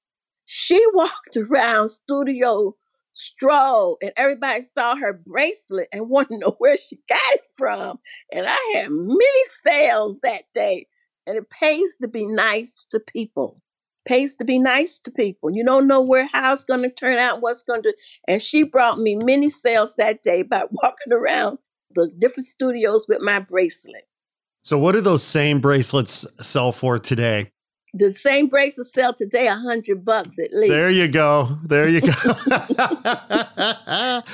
[0.45, 2.75] She walked around studio
[3.13, 7.99] stroll and everybody saw her bracelet and wanted to know where she got it from.
[8.31, 10.87] And I had many sales that day.
[11.25, 13.61] And it pays to be nice to people.
[14.05, 15.49] Pays to be nice to people.
[15.51, 17.93] You don't know where how it's going to turn out, what's going to.
[18.27, 21.59] And she brought me many sales that day by walking around
[21.95, 24.07] the different studios with my bracelet.
[24.63, 27.51] So, what do those same bracelets sell for today?
[27.93, 30.71] The same bracelets sell today a hundred bucks at least.
[30.71, 31.59] There you go.
[31.63, 32.07] There you go.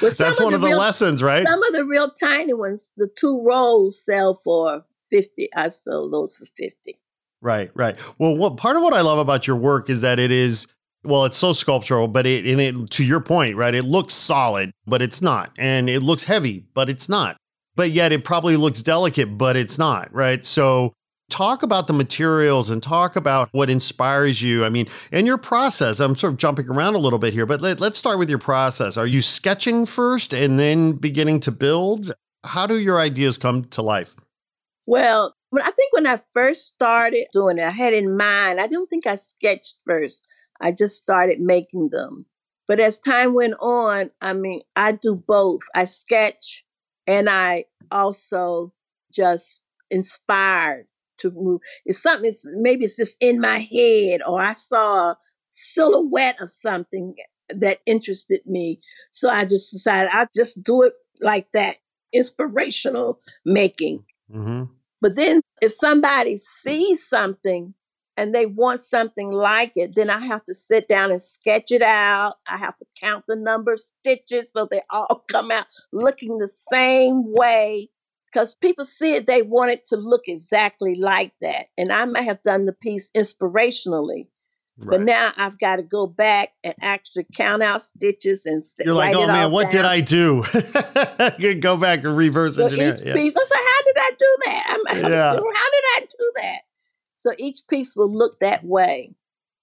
[0.01, 1.45] That's one of the real- lessons, right?
[1.45, 5.49] Some of the real tiny ones, the two rolls sell for fifty.
[5.55, 6.99] I sold those for fifty.
[7.41, 7.97] Right, right.
[8.17, 10.67] Well, what part of what I love about your work is that it is
[11.03, 13.73] well, it's so sculptural, but it and it to your point, right?
[13.73, 15.51] It looks solid, but it's not.
[15.57, 17.37] And it looks heavy, but it's not.
[17.75, 20.43] But yet it probably looks delicate, but it's not, right?
[20.43, 20.93] So
[21.29, 24.65] talk about the materials and talk about what inspires you.
[24.65, 27.61] I mean, in your process, I'm sort of jumping around a little bit here, but
[27.61, 28.97] let, let's start with your process.
[28.97, 32.13] Are you sketching first and then beginning to build?
[32.43, 34.15] How do your ideas come to life?
[34.85, 38.59] Well, I think when I first started doing it, I had in mind.
[38.59, 40.27] I don't think I sketched first.
[40.61, 42.25] I just started making them.
[42.67, 45.61] But as time went on, I mean, I do both.
[45.73, 46.63] I sketch
[47.07, 48.73] and I also
[49.11, 50.85] just inspired
[51.19, 51.61] to move.
[51.85, 55.17] It's something, it's, maybe it's just in my head, or I saw a
[55.49, 57.15] silhouette of something
[57.49, 58.79] that interested me.
[59.11, 61.77] So I just decided I'll just do it like that
[62.13, 64.03] inspirational making.
[64.33, 64.65] Mm-hmm.
[65.01, 67.73] But then if somebody sees something
[68.17, 71.81] and they want something like it, then I have to sit down and sketch it
[71.81, 72.33] out.
[72.47, 76.47] I have to count the number of stitches so they all come out looking the
[76.47, 77.89] same way.
[78.31, 81.67] Because people see it, they want it to look exactly like that.
[81.77, 84.27] And I may have done the piece inspirationally.
[84.87, 89.13] But now I've got to go back and actually count out stitches and You're like,
[89.15, 89.83] oh man, what did.
[89.83, 90.45] I do?
[91.37, 92.95] You go back and reverse So engineer.
[92.95, 93.13] each Yeah.
[93.13, 94.65] piece, I said, how did I do that?
[94.69, 95.33] I'm, Yeah.
[95.33, 96.61] How did I do that?
[97.15, 99.15] So each piece will look that way.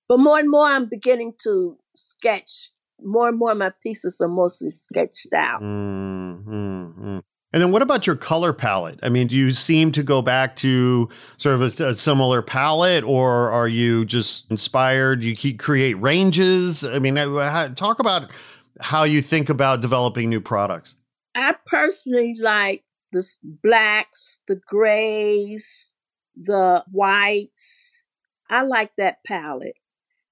[0.08, 2.70] But more and more, I'm beginning to sketch.
[3.02, 5.62] More and more, my pieces are mostly sketched out.
[5.62, 7.22] Mm, mm, mm.
[7.56, 9.00] And then what about your color palette?
[9.02, 13.02] I mean, do you seem to go back to sort of a, a similar palette
[13.02, 15.20] or are you just inspired?
[15.20, 16.84] Do you keep create ranges?
[16.84, 18.30] I mean, uh, talk about
[18.78, 20.96] how you think about developing new products.
[21.34, 25.94] I personally like the blacks, the grays,
[26.36, 28.04] the whites.
[28.50, 29.78] I like that palette.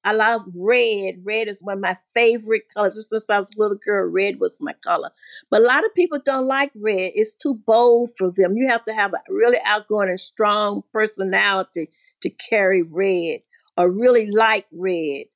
[0.04, 1.22] I love red.
[1.24, 2.98] Red is one of my favorite colors.
[3.08, 5.10] Since I was a little girl, red was my color.
[5.50, 7.12] But a lot of people don't like red.
[7.14, 8.56] It's too bold for them.
[8.56, 11.90] You have to have a really outgoing and strong personality
[12.22, 13.40] to carry red
[13.76, 15.26] or really like red.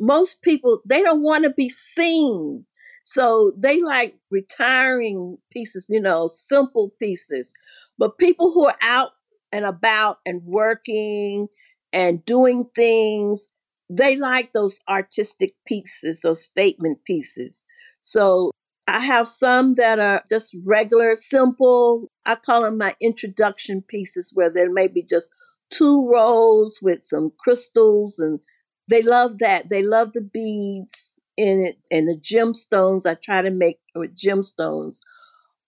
[0.00, 2.64] Most people, they don't want to be seen.
[3.02, 7.52] So they like retiring pieces, you know, simple pieces.
[7.98, 9.10] But people who are out
[9.52, 11.48] and about and working
[11.92, 13.48] and doing things.
[13.90, 17.66] They like those artistic pieces, those statement pieces.
[18.00, 18.50] So
[18.86, 22.08] I have some that are just regular, simple.
[22.26, 25.30] I call them my introduction pieces, where there may be just
[25.70, 28.40] two rows with some crystals, and
[28.88, 29.68] they love that.
[29.70, 33.06] They love the beads in it and the gemstones.
[33.06, 35.00] I try to make with gemstones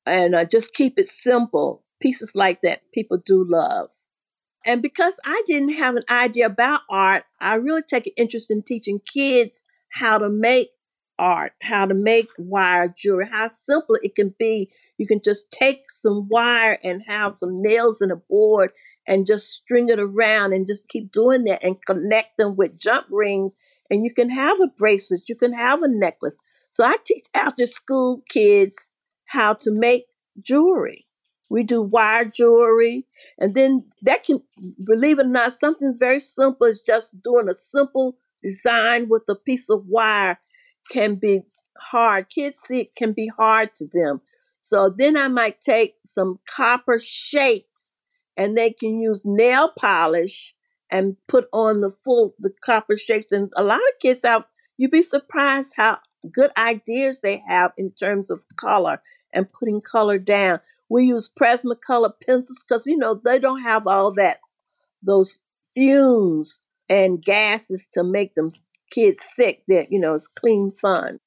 [0.06, 1.84] and I just keep it simple.
[2.00, 3.90] Pieces like that people do love.
[4.66, 8.62] And because I didn't have an idea about art, I really take an interest in
[8.62, 10.70] teaching kids how to make
[11.18, 14.70] art, how to make wire jewelry, how simple it can be.
[14.98, 18.70] You can just take some wire and have some nails in a board
[19.06, 23.06] and just string it around and just keep doing that and connect them with jump
[23.10, 23.56] rings.
[23.90, 26.38] And you can have a bracelet, you can have a necklace.
[26.70, 28.90] So I teach after school kids
[29.26, 30.04] how to make
[30.40, 31.06] jewelry.
[31.50, 33.06] We do wire jewelry,
[33.38, 34.40] and then that can,
[34.82, 39.34] believe it or not, something very simple is just doing a simple design with a
[39.34, 40.38] piece of wire
[40.90, 41.42] can be
[41.76, 42.30] hard.
[42.30, 44.20] Kids see it can be hard to them.
[44.60, 47.96] So then I might take some copper shapes
[48.36, 50.54] and they can use nail polish
[50.90, 53.32] and put on the full the copper shapes.
[53.32, 55.98] And a lot of kids have you'd be surprised how
[56.32, 60.60] good ideas they have in terms of color and putting color down.
[60.90, 64.38] We use Prismacolor pencils because you know they don't have all that
[65.02, 68.50] those fumes and gases to make them
[68.90, 71.18] kids sick that you know it's clean fun.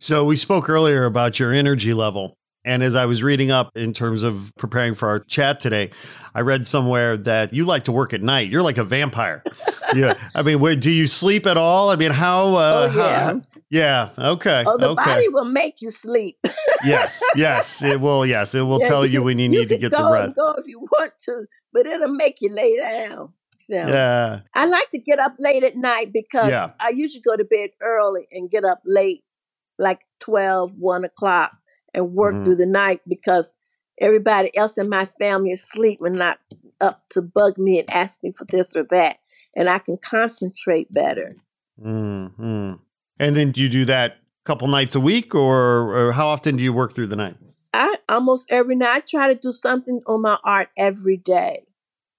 [0.00, 3.92] So we spoke earlier about your energy level and as i was reading up in
[3.92, 5.90] terms of preparing for our chat today
[6.34, 8.50] i read somewhere that you like to work at night.
[8.50, 9.42] You're like a vampire.
[9.94, 10.14] Yeah.
[10.34, 11.90] I mean where, do you sleep at all?
[11.90, 13.24] I mean how uh, oh, yeah.
[13.24, 13.42] How,
[13.74, 15.04] yeah okay oh the okay.
[15.04, 16.38] body will make you sleep
[16.84, 19.76] yes yes it will yes it will yeah, tell you, when you, you need to
[19.76, 23.32] get some rest go if you want to but it'll make you lay down
[23.66, 24.40] so yeah.
[24.54, 26.72] I like to get up late at night because yeah.
[26.80, 29.24] I usually go to bed early and get up late,
[29.78, 31.52] like 12, 1 o'clock,
[31.94, 32.44] and work mm-hmm.
[32.44, 33.56] through the night because
[33.98, 36.40] everybody else in my family is asleep and not
[36.80, 39.18] up to bug me and ask me for this or that.
[39.56, 41.36] And I can concentrate better.
[41.82, 42.74] Mm-hmm.
[43.18, 46.56] And then do you do that a couple nights a week or, or how often
[46.56, 47.36] do you work through the night?
[47.72, 51.64] I almost every night I try to do something on my art every day.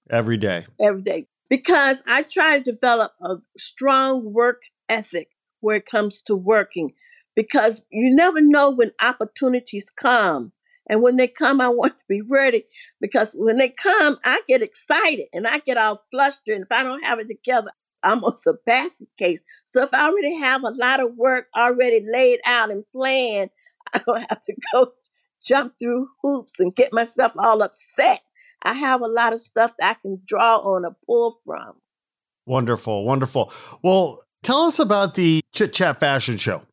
[0.10, 0.66] Every day.
[0.80, 5.30] Every day because I try to develop a strong work ethic
[5.60, 6.92] where it comes to working
[7.36, 10.52] because you never know when opportunities come.
[10.88, 12.66] And when they come, I want to be ready
[13.02, 16.56] because when they come, I get excited and I get all flustered.
[16.56, 17.72] And if I don't have it together,
[18.06, 19.44] I'm on a basket case.
[19.66, 23.50] So if I already have a lot of work already laid out and planned,
[23.94, 24.94] I don't have to go
[25.46, 28.22] jump through hoops and get myself all upset
[28.66, 31.76] I have a lot of stuff that I can draw on or pull from.
[32.48, 33.54] Wonderful, wonderful.
[33.84, 36.64] Well, tell us about the Chit Chat Fashion Show.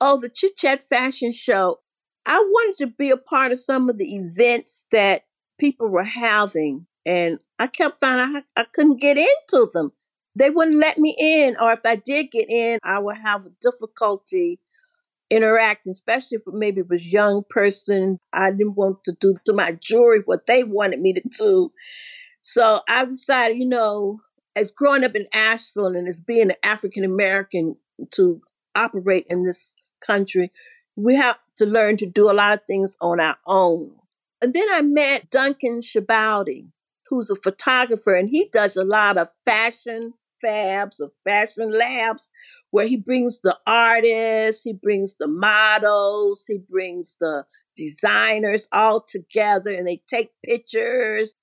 [0.00, 1.80] Oh, the Chit Chat Fashion Show.
[2.24, 5.24] I wanted to be a part of some of the events that
[5.58, 9.92] people were having, and I kept finding I, I couldn't get into them.
[10.34, 14.58] They wouldn't let me in, or if I did get in, I would have difficulty
[15.30, 18.18] interacting, especially if maybe it was young person.
[18.32, 21.72] I didn't want to do to my jewelry what they wanted me to do.
[22.42, 24.20] So I decided, you know,
[24.56, 27.76] as growing up in Asheville and as being an African American
[28.12, 28.40] to
[28.74, 29.74] operate in this
[30.06, 30.50] country,
[30.96, 33.94] we have to learn to do a lot of things on our own.
[34.42, 36.66] And then I met Duncan Shibaldi,
[37.08, 42.30] who's a photographer, and he does a lot of fashion fabs or fashion labs
[42.70, 47.44] where he brings the artists, he brings the models, he brings the
[47.76, 51.36] designers all together and they take pictures.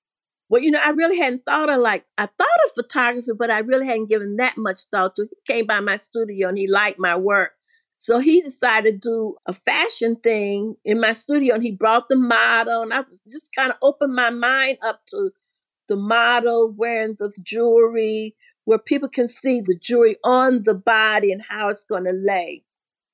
[0.48, 3.60] Well, you know, I really hadn't thought of like, I thought of photography, but I
[3.60, 5.28] really hadn't given that much thought to.
[5.30, 7.52] He came by my studio and he liked my work.
[7.98, 12.16] So he decided to do a fashion thing in my studio and he brought the
[12.16, 15.30] model and I just kind of opened my mind up to
[15.88, 18.34] the model wearing the jewelry,
[18.64, 22.64] where people can see the jewelry on the body and how it's going to lay.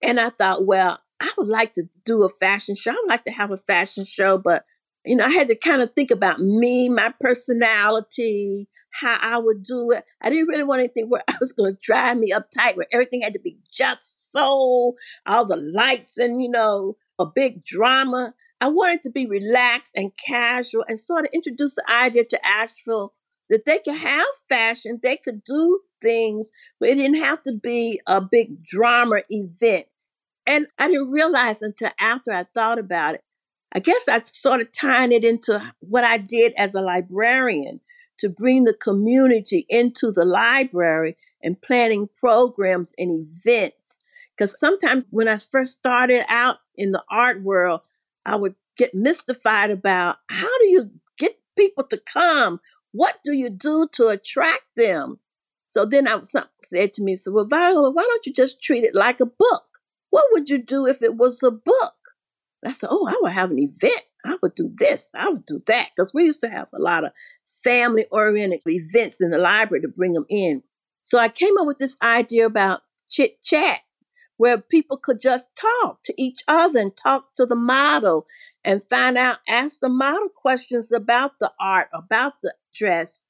[0.03, 2.91] And I thought, well, I would like to do a fashion show.
[2.91, 4.65] I would like to have a fashion show, but
[5.05, 9.63] you know, I had to kind of think about me, my personality, how I would
[9.63, 10.05] do it.
[10.21, 13.23] I didn't really want anything where I was going to drive me uptight, where everything
[13.23, 14.95] had to be just so,
[15.27, 18.35] all the lights and, you know, a big drama.
[18.61, 23.13] I wanted to be relaxed and casual and sort of introduce the idea to Asheville
[23.51, 28.01] that they could have fashion, they could do things, but it didn't have to be
[28.07, 29.87] a big drama event.
[30.47, 33.25] And I didn't realize until after I thought about it.
[33.73, 37.81] I guess I sort of tying it into what I did as a librarian
[38.21, 44.01] to bring the community into the library and planning programs and events.
[44.37, 47.81] Because sometimes when I first started out in the art world,
[48.25, 52.61] I would get mystified about how do you get people to come?
[52.97, 55.21] What do you do to attract them?
[55.67, 58.85] So then I some said to me, so well, Viola, why don't you just treat
[58.85, 59.65] it like a book?
[60.09, 61.95] What would you do if it was a book?
[62.63, 64.01] And I said, oh, I would have an event.
[64.25, 65.13] I would do this.
[65.15, 65.91] I would do that.
[65.95, 67.13] Because we used to have a lot of
[67.63, 70.63] family oriented events in the library to bring them in.
[71.03, 72.81] So I came up with this idea about
[73.11, 73.81] chit chat
[74.39, 78.27] where people could just talk to each other and talk to the model
[78.65, 83.25] and find out, ask the model questions about the art, about the dress.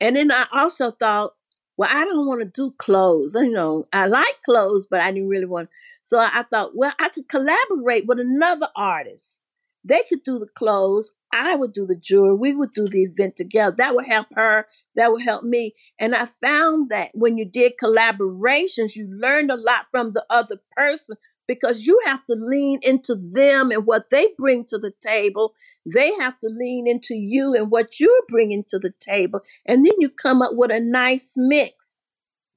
[0.00, 1.32] And then I also thought,
[1.76, 3.34] well, I don't want to do clothes.
[3.34, 5.70] You know, I like clothes, but I didn't really want.
[6.02, 9.44] So I thought, well, I could collaborate with another artist.
[9.84, 11.14] They could do the clothes.
[11.32, 12.34] I would do the jewelry.
[12.34, 13.74] We would do the event together.
[13.78, 14.66] That would help her.
[14.96, 15.74] That would help me.
[15.98, 20.60] And I found that when you did collaborations, you learned a lot from the other
[20.76, 21.16] person
[21.48, 25.54] because you have to lean into them and what they bring to the table.
[25.84, 29.40] They have to lean into you and what you're bringing to the table.
[29.66, 31.98] And then you come up with a nice mix.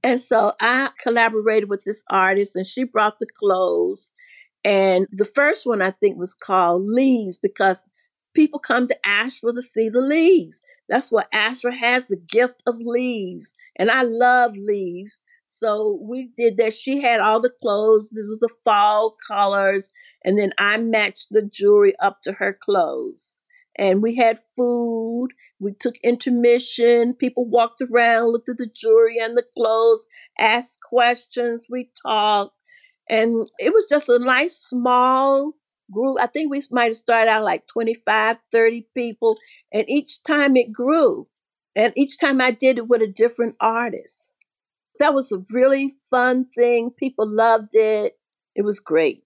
[0.03, 4.13] And so I collaborated with this artist and she brought the clothes.
[4.63, 7.88] And the first one I think was called Leaves because
[8.36, 10.61] people come to Asheville to see the leaves.
[10.89, 13.55] That's what Asheville has the gift of leaves.
[13.78, 15.23] And I love leaves.
[15.47, 16.73] So we did that.
[16.73, 18.09] She had all the clothes.
[18.09, 19.91] This was the fall colors.
[20.26, 23.39] And then I matched the jewelry up to her clothes.
[23.78, 25.30] And we had food.
[25.59, 27.13] We took intermission.
[27.13, 30.07] People walked around, looked at the jewelry and the clothes,
[30.39, 31.67] asked questions.
[31.69, 32.57] We talked.
[33.07, 35.53] And it was just a nice small
[35.91, 36.17] group.
[36.19, 39.38] I think we might have started out like 25, 30 people.
[39.71, 41.28] And each time it grew.
[41.76, 44.39] And each time I did it with a different artist.
[44.99, 46.89] That was a really fun thing.
[46.97, 48.17] People loved it.
[48.55, 49.24] It was great.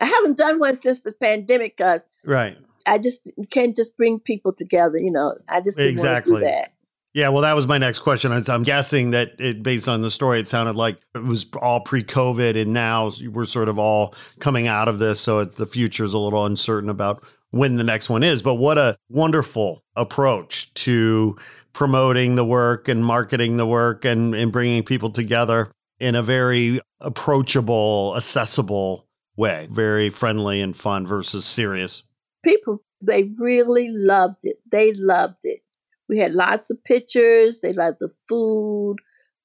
[0.00, 2.56] I haven't done one since the pandemic because right.
[2.86, 4.98] I just can't just bring people together.
[4.98, 6.72] You know, I just exactly that.
[7.14, 8.30] Yeah, well, that was my next question.
[8.30, 12.60] I'm guessing that it, based on the story, it sounded like it was all pre-COVID,
[12.60, 15.18] and now we're sort of all coming out of this.
[15.18, 18.42] So it's the future is a little uncertain about when the next one is.
[18.42, 21.36] But what a wonderful approach to
[21.72, 26.80] promoting the work and marketing the work and, and bringing people together in a very
[27.00, 29.07] approachable, accessible
[29.38, 32.02] way, very friendly and fun versus serious.
[32.44, 34.58] People, they really loved it.
[34.70, 35.60] They loved it.
[36.08, 37.60] We had lots of pictures.
[37.60, 38.96] They loved the food.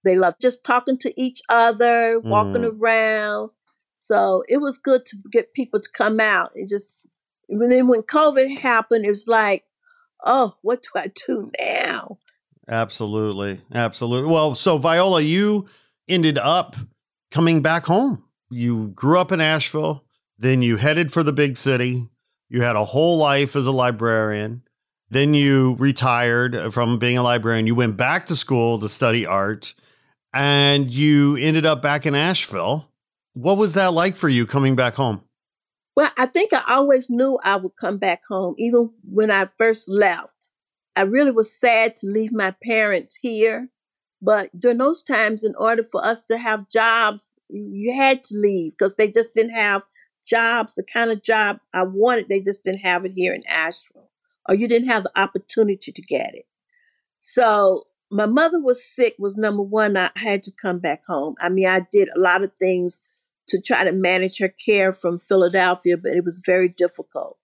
[0.04, 2.78] They loved just talking to each other, walking mm.
[2.78, 3.52] around.
[3.96, 6.52] So it was good to get people to come out.
[6.56, 7.08] It just,
[7.48, 9.64] and then when COVID happened, it was like,
[10.26, 12.18] oh, what do I do now?
[12.68, 13.62] Absolutely.
[13.74, 14.32] Absolutely.
[14.32, 15.68] Well, so Viola, you
[16.08, 16.76] ended up
[17.32, 18.24] coming back home.
[18.54, 20.06] You grew up in Asheville,
[20.38, 22.08] then you headed for the big city.
[22.50, 24.62] You had a whole life as a librarian.
[25.10, 27.68] Then you retired uh, from being a librarian.
[27.68, 29.74] You went back to school to study art
[30.34, 32.90] and you ended up back in Asheville.
[33.34, 35.24] What was that like for you coming back home?
[35.96, 39.90] Well, I think I always knew I would come back home, even when I first
[39.90, 40.52] left.
[40.96, 43.70] I really was sad to leave my parents here.
[44.22, 48.74] But during those times, in order for us to have jobs, you had to leave
[48.74, 49.84] because they just didn't have
[50.26, 52.28] jobs, the kind of job I wanted.
[52.30, 54.10] They just didn't have it here in Asheville,
[54.48, 56.46] or you didn't have the opportunity to get it.
[57.20, 59.98] So my mother was sick, was number one.
[59.98, 61.36] I had to come back home.
[61.40, 63.02] I mean, I did a lot of things
[63.50, 67.38] to try to manage her care from Philadelphia, but it was very difficult.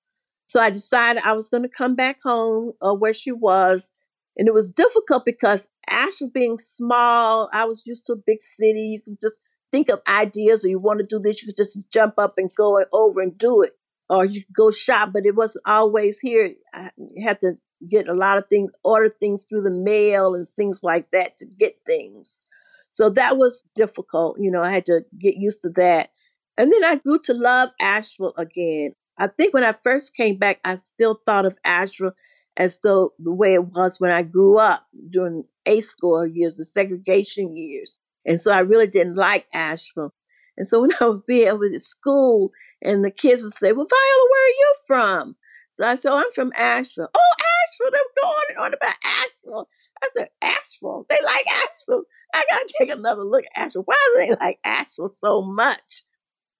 [0.47, 3.91] So I decided I was going to come back home uh, where she was.
[4.38, 8.80] And it was difficult because Asheville being small, I was used to a big city.
[8.80, 9.41] You could just
[9.72, 12.53] think of ideas or you want to do this, you could just jump up and
[12.55, 13.72] go over and do it.
[14.09, 16.53] Or you could go shop, but it wasn't always here.
[16.74, 16.89] I
[17.24, 17.57] had to
[17.88, 21.45] get a lot of things, order things through the mail and things like that to
[21.45, 22.41] get things.
[22.89, 24.38] So that was difficult.
[24.39, 26.11] You know, I had to get used to that.
[26.57, 28.95] And then I grew to love Asheville again.
[29.17, 32.13] I think when I first came back, I still thought of Asheville
[32.57, 36.65] as though the way it was when I grew up during A school years, the
[36.65, 37.97] segregation years.
[38.30, 40.13] And so I really didn't like Asheville.
[40.55, 42.51] And so when I would be to school
[42.82, 45.36] and the kids would say, Well, Viola, where are you from?
[45.71, 47.09] So I said, oh, I'm from Asheville.
[47.13, 47.91] Oh, Asheville.
[47.91, 49.69] They were going on about Asheville.
[50.01, 51.05] I said, Asheville.
[51.09, 52.03] They like Asheville.
[52.34, 53.84] I got to take another look at Asheville.
[53.86, 56.03] Why do they like Asheville so much?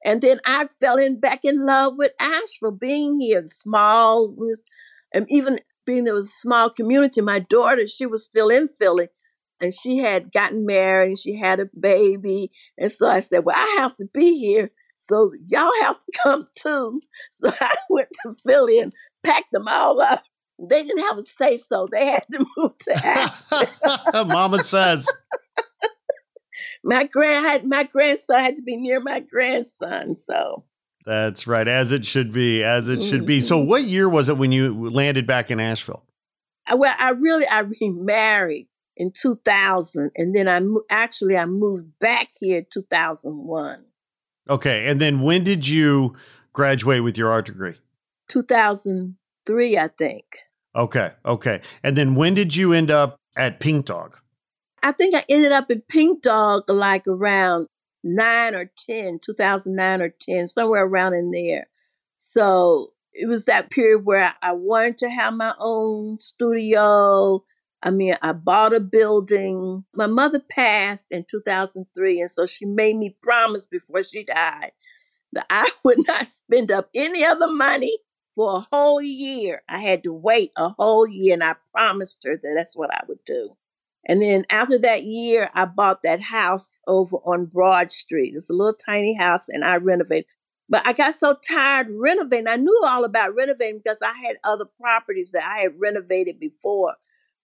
[0.06, 4.36] And then I fell in back in love with Asheville, being here, small,
[5.14, 9.10] And even being there was a small community, my daughter, she was still in Philly
[9.62, 12.52] and she had gotten married and she had a baby.
[12.78, 14.72] And so I said, Well, I have to be here.
[14.98, 17.02] So y'all have to come too.
[17.32, 18.94] So I went to Philly and
[19.24, 20.24] packed them all up.
[20.70, 21.88] They didn't have a say so.
[21.92, 24.26] They had to move to Asheville.
[24.26, 25.10] Mama says.
[26.84, 30.16] my grand had my grandson had to be near my grandson.
[30.16, 30.66] So
[31.06, 33.40] That's right, as it should be, as it should be.
[33.40, 33.68] So, Mhm.
[33.68, 36.04] what year was it when you landed back in Asheville?
[36.74, 38.68] Well, I really I remarried
[39.00, 43.86] in 2000, and then I mo- actually I moved back here 2001.
[44.50, 46.16] Okay, and then when did you
[46.54, 47.76] graduate with your art degree?
[48.28, 50.26] 2003, I think.
[50.76, 54.18] Okay, okay, and then when did you end up at Pink Dog?
[54.84, 57.68] I think I ended up in Pink Dog like around
[58.04, 61.68] nine or 10, 2009 or 10, somewhere around in there.
[62.18, 67.44] So it was that period where I wanted to have my own studio.
[67.82, 69.86] I mean, I bought a building.
[69.94, 74.72] My mother passed in 2003, and so she made me promise before she died
[75.34, 77.98] that I would not spend up any other money
[78.36, 79.64] for a whole year.
[79.70, 83.02] I had to wait a whole year, and I promised her that that's what I
[83.08, 83.56] would do.
[84.06, 88.34] And then after that year, I bought that house over on Broad Street.
[88.36, 90.26] It's a little tiny house, and I renovated.
[90.68, 92.48] But I got so tired renovating.
[92.48, 96.96] I knew all about renovating because I had other properties that I had renovated before.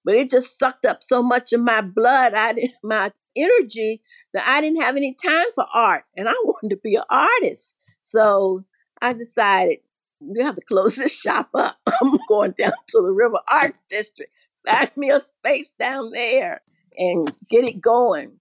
[0.05, 4.01] But it just sucked up so much of my blood, I didn't, my energy,
[4.33, 6.03] that I didn't have any time for art.
[6.15, 7.77] And I wanted to be an artist.
[8.01, 8.63] So
[9.01, 9.79] I decided
[10.19, 11.77] we have to close this shop up.
[12.01, 14.31] I'm going down to the River Arts District,
[14.65, 16.61] find me a space down there
[16.97, 18.33] and get it going.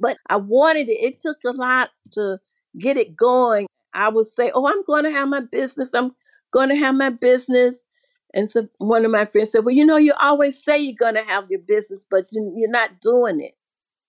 [0.00, 1.02] But I wanted it.
[1.02, 2.38] It took a lot to
[2.78, 3.66] get it going.
[3.92, 5.94] I would say, Oh, I'm going to have my business.
[5.94, 6.12] I'm
[6.52, 7.86] going to have my business.
[8.34, 11.14] And so one of my friends said, Well, you know, you always say you're going
[11.14, 13.54] to have your business, but you- you're not doing it.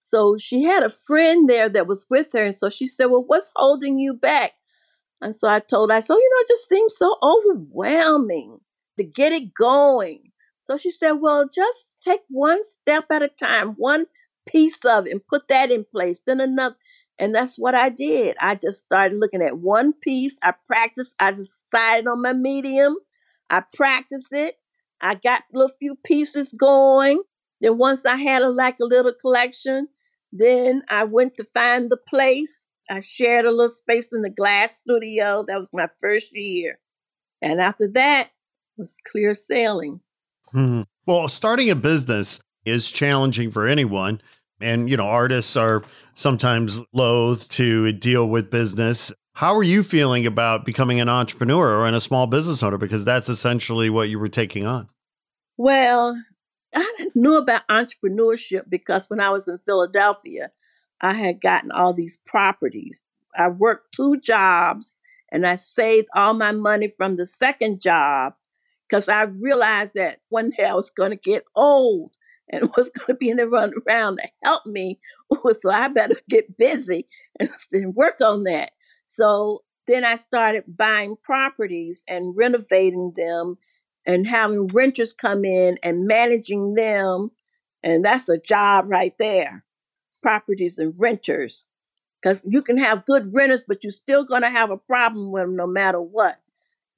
[0.02, 2.46] So she had a friend there that was with her.
[2.46, 4.54] And so she said, Well, what's holding you back?
[5.22, 8.60] And so I told her, I said, "Oh, you know, it just seems so overwhelming
[8.98, 10.32] to get it going.
[10.62, 14.08] So she said, Well, just take one step at a time, one
[14.48, 16.76] piece of it, and put that in place, then another.
[17.18, 18.38] And that's what I did.
[18.40, 20.40] I just started looking at one piece.
[20.42, 21.16] I practiced.
[21.20, 22.96] I decided on my medium.
[23.50, 24.56] I practiced it.
[25.02, 27.22] I got a little few pieces going.
[27.62, 29.88] Then once I had a like a little collection,
[30.32, 32.68] then I went to find the place.
[32.90, 35.44] I shared a little space in the glass studio.
[35.48, 36.80] That was my first year.
[37.42, 38.32] And after that
[38.78, 40.02] was clear sailing.
[40.54, 40.86] Mhm.
[41.06, 44.22] Well, starting a business is challenging for anyone.
[44.62, 45.84] And, you know, artists are
[46.16, 49.14] sometimes loath to deal with business.
[49.40, 52.78] How are you feeling about becoming an entrepreneur and a small business owner?
[52.78, 54.90] Because that's essentially what you were taking on.
[55.56, 56.22] Well,
[56.76, 60.52] I knew about entrepreneurship because when I was in Philadelphia,
[61.00, 63.02] I had gotten all these properties.
[63.34, 65.00] I worked two jobs
[65.32, 68.34] and I saved all my money from the second job
[68.90, 72.12] because I realized that one day I was going to get old
[72.50, 75.00] and was going to be in the run around to help me.
[75.60, 77.08] So I better get busy
[77.40, 78.72] and and work on that.
[79.10, 83.58] So then I started buying properties and renovating them
[84.06, 87.32] and having renters come in and managing them.
[87.82, 89.66] And that's a job right there
[90.22, 91.66] properties and renters.
[92.22, 95.44] Because you can have good renters, but you're still going to have a problem with
[95.44, 96.36] them no matter what.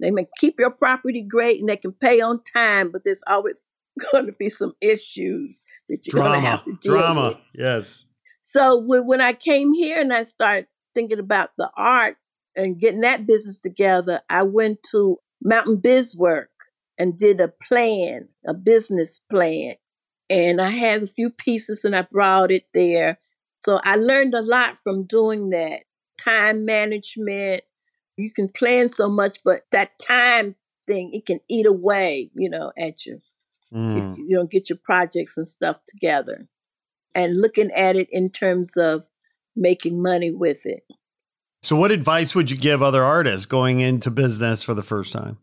[0.01, 3.63] They may keep your property great and they can pay on time, but there's always
[4.11, 7.27] going to be some issues that you're going to have to deal drama.
[7.29, 7.37] with.
[7.53, 8.07] Yes.
[8.41, 12.17] So when, when I came here and I started thinking about the art
[12.55, 16.49] and getting that business together, I went to Mountain Biz Work
[16.97, 19.75] and did a plan, a business plan.
[20.29, 23.19] And I had a few pieces and I brought it there.
[23.65, 25.81] So I learned a lot from doing that.
[26.17, 27.63] Time management.
[28.17, 30.55] You can plan so much, but that time
[30.87, 33.21] thing, it can eat away, you know, at you
[33.73, 34.17] Mm.
[34.17, 36.47] you don't get your projects and stuff together
[37.15, 39.03] and looking at it in terms of
[39.55, 40.83] making money with it.
[41.63, 45.37] So, what advice would you give other artists going into business for the first time?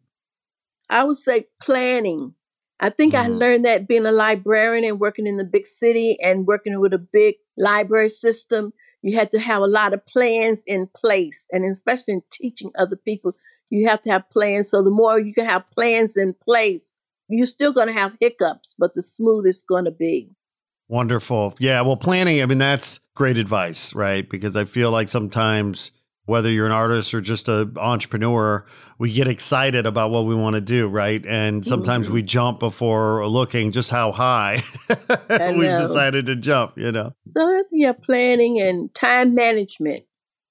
[0.90, 2.34] I would say planning.
[2.80, 3.38] I think I Mhm.
[3.38, 6.98] learned that being a librarian and working in the big city and working with a
[6.98, 8.72] big library system.
[9.02, 12.96] You had to have a lot of plans in place, and especially in teaching other
[12.96, 13.32] people,
[13.70, 14.70] you have to have plans.
[14.70, 16.94] So the more you can have plans in place,
[17.28, 20.30] you're still going to have hiccups, but the smoother it's going to be.
[20.88, 21.54] Wonderful.
[21.58, 21.82] Yeah.
[21.82, 24.28] Well, planning, I mean, that's great advice, right?
[24.28, 25.90] Because I feel like sometimes
[26.24, 28.64] whether you're an artist or just an entrepreneur,
[28.98, 31.24] we get excited about what we want to do, right?
[31.26, 32.12] And sometimes Mhm.
[32.12, 34.58] we jump before looking just how high
[35.30, 37.14] we've decided to jump, you know?
[37.26, 40.04] So that's yeah, planning and time management.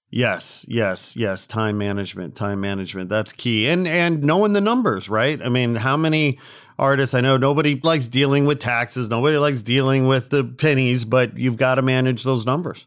[0.10, 1.46] Yes, yes, yes.
[1.46, 3.10] Time management, time management.
[3.10, 3.68] That's key.
[3.68, 5.40] And and knowing the numbers, right?
[5.44, 6.40] I mean, how many
[6.80, 11.38] artists I know nobody likes dealing with taxes, nobody likes dealing with the pennies, but
[11.38, 12.86] you've got to manage those numbers.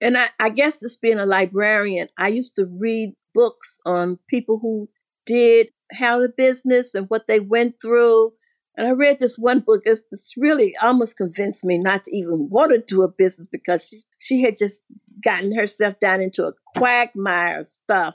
[0.00, 4.58] And I, I guess just being a librarian, I used to read books on people
[4.60, 4.88] who
[5.26, 8.32] did how the business and what they went through.
[8.76, 9.82] And I read this one book.
[9.84, 13.88] It's, it's really almost convinced me not to even want to do a business because
[13.88, 14.82] she, she had just
[15.22, 18.14] gotten herself down into a quagmire of stuff,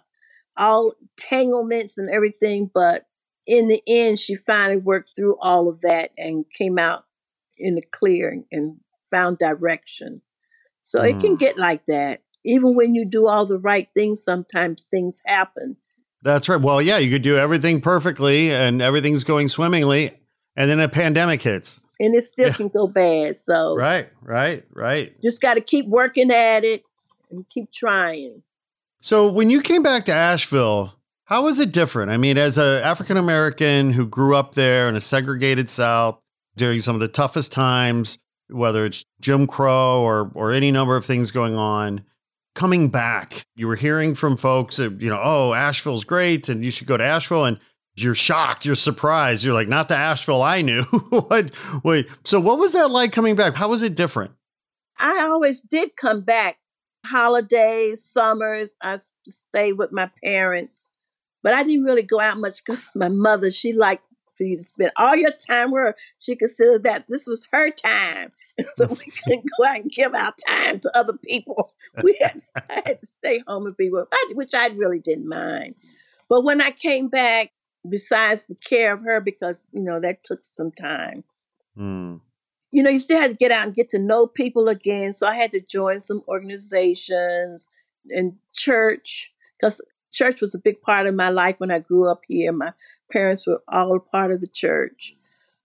[0.58, 2.70] all tanglements and everything.
[2.74, 3.06] But
[3.48, 7.06] in the end, she finally worked through all of that and came out
[7.58, 8.78] in the clear and, and
[9.10, 10.22] found direction.
[10.82, 11.40] So it can Mm.
[11.40, 12.22] get like that.
[12.46, 15.78] Even when you do all the right things, sometimes things happen.
[16.24, 16.60] That's right.
[16.62, 20.12] Well, yeah, you could do everything perfectly and everything's going swimmingly,
[20.56, 21.80] and then a pandemic hits.
[22.00, 22.54] And it still Yeah.
[22.54, 23.38] can go bad.
[23.38, 25.20] So Right, right, right.
[25.22, 26.84] just got to keep working at it
[27.32, 28.44] and keep trying.
[29.02, 30.94] So when you came back to Asheville,
[31.28, 32.10] how was it different?
[32.10, 36.20] I mean, as an African American who grew up there in a segregated South
[36.56, 38.18] during some of the toughest times,
[38.50, 42.06] whether it's Jim Crow or or any number of things going on,
[42.56, 46.88] coming back, you were hearing from folks you know, oh, Asheville's great and you should
[46.88, 47.60] go to Asheville and
[47.96, 49.44] you're shocked, you're surprised.
[49.44, 50.84] You're like, not the Asheville I knew.
[51.10, 51.52] what
[51.84, 53.56] wait, so what was that like coming back?
[53.56, 54.32] How was it different?
[54.98, 56.58] I always did come back
[57.06, 58.76] holidays, summers.
[58.82, 58.98] I
[59.28, 60.94] stayed with my parents,
[61.48, 64.04] but I didn't really go out much because my mother, she liked
[64.38, 65.96] for you to spend all your time with her.
[66.18, 68.34] She considered that this was her time.
[68.74, 71.72] So we couldn't go out and give our time to other people.
[72.04, 75.30] We had, I had to stay home and be with, I- which I really didn't
[75.30, 75.76] mind.
[76.28, 77.52] But when I came back,
[77.88, 81.24] besides the care of her, because you know that took some time
[81.76, 82.16] Hmm.
[82.72, 85.14] you know, you still had to get out and get to know people again.
[85.14, 87.70] So I had to join some organizations
[88.10, 89.82] and church because
[90.12, 92.52] church was a big part of my life when I grew up here.
[92.52, 92.74] My
[93.12, 95.16] parents were all a part of the church.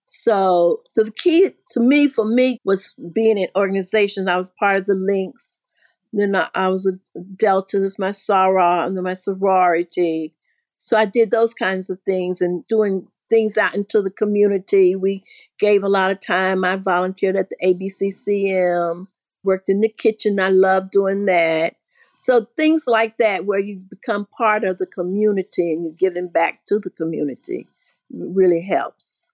[0.07, 4.29] So, so the key to me, for me, was being in organizations.
[4.29, 5.63] I was part of the Links.
[6.11, 7.79] Then I, I was a Delta.
[7.79, 10.33] There's my and then my sorority.
[10.77, 14.95] So I did those kinds of things and doing things out into the community.
[14.95, 15.23] We
[15.59, 16.63] gave a lot of time.
[16.63, 19.07] I volunteered at the ABCCM,
[19.43, 20.39] worked in the kitchen.
[20.39, 21.75] I loved doing that.
[22.17, 26.61] So things like that, where you become part of the community and you're giving back
[26.67, 27.67] to the community,
[28.09, 29.31] really helps.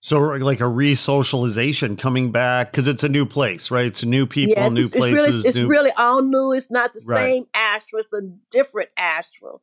[0.00, 3.86] So like a re-socialization coming back because it's a new place, right?
[3.86, 5.26] It's new people, yes, new it's, it's places.
[5.26, 5.66] really, it's new...
[5.66, 6.52] really all new.
[6.52, 7.22] It's not the Right.
[7.22, 8.00] same Asheville.
[8.00, 9.62] It's a different Asheville.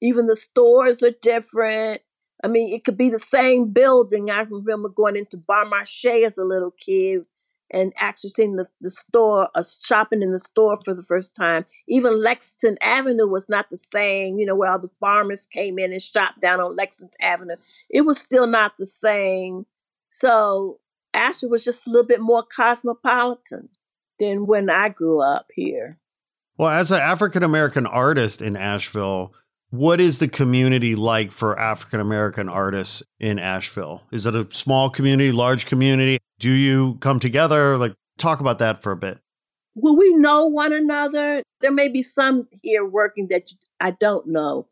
[0.00, 2.00] Even the stores are different.
[2.44, 4.30] I mean, it could be the same building.
[4.30, 7.24] I remember going into Bon Marché as a little kid
[7.72, 11.64] and actually seeing the, the store, uh, shopping in the store for the first time.
[11.88, 15.92] Even Lexington Avenue was not the same, you know, where all the farmers came in
[15.92, 17.56] and shopped down on Lexington Avenue.
[17.88, 19.66] It was still not the same.
[20.10, 20.80] So
[21.14, 23.70] Asheville was just a little bit more cosmopolitan
[24.18, 25.98] than when I grew up here.
[26.58, 29.32] Well, as an African American artist in Asheville,
[29.72, 34.02] what is the community like for African American artists in Asheville?
[34.12, 36.18] Is it a small community, large community?
[36.38, 37.78] Do you come together?
[37.78, 39.18] Like, talk about that for a bit.
[39.74, 41.42] Well, we know one another?
[41.62, 43.50] There may be some here working that
[43.80, 44.68] I don't know.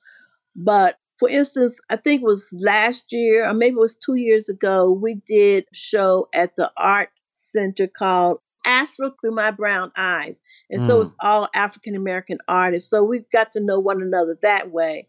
[0.54, 4.50] But for instance, I think it was last year, or maybe it was two years
[4.50, 10.40] ago, we did show at the Art Center called Asheville Through My Brown Eyes.
[10.68, 11.02] And so Mm.
[11.02, 12.90] it's all African American artists.
[12.90, 15.08] So we've got to know one another that way.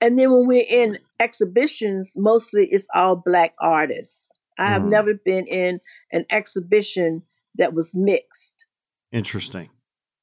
[0.00, 4.30] And then when we're in exhibitions, mostly it's all black artists.
[4.58, 4.90] I have Mm.
[4.90, 5.80] never been in
[6.12, 7.22] an exhibition
[7.56, 8.66] that was mixed
[9.12, 9.70] Interesting.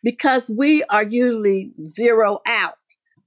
[0.04, 2.78] because we are usually zero out.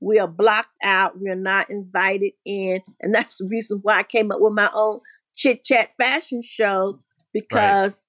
[0.01, 1.19] We are blocked out.
[1.21, 2.83] We are not invited in.
[3.01, 5.01] And that's the reason why I came up with my own
[5.35, 7.01] chit chat fashion show
[7.33, 8.07] because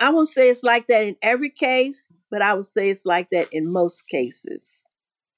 [0.00, 3.28] I won't say it's like that in every case, but I would say it's like
[3.30, 4.88] that in most cases.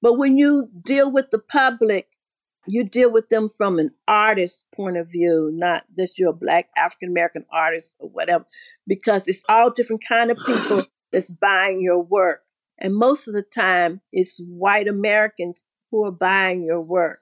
[0.01, 2.07] But when you deal with the public,
[2.69, 6.69] you deal with them from an artist's point of view, not that you're a black
[6.77, 8.47] African American artist or whatever,
[8.87, 12.43] because it's all different kind of people that's buying your work.
[12.79, 17.21] And most of the time, it's white Americans who are buying your work.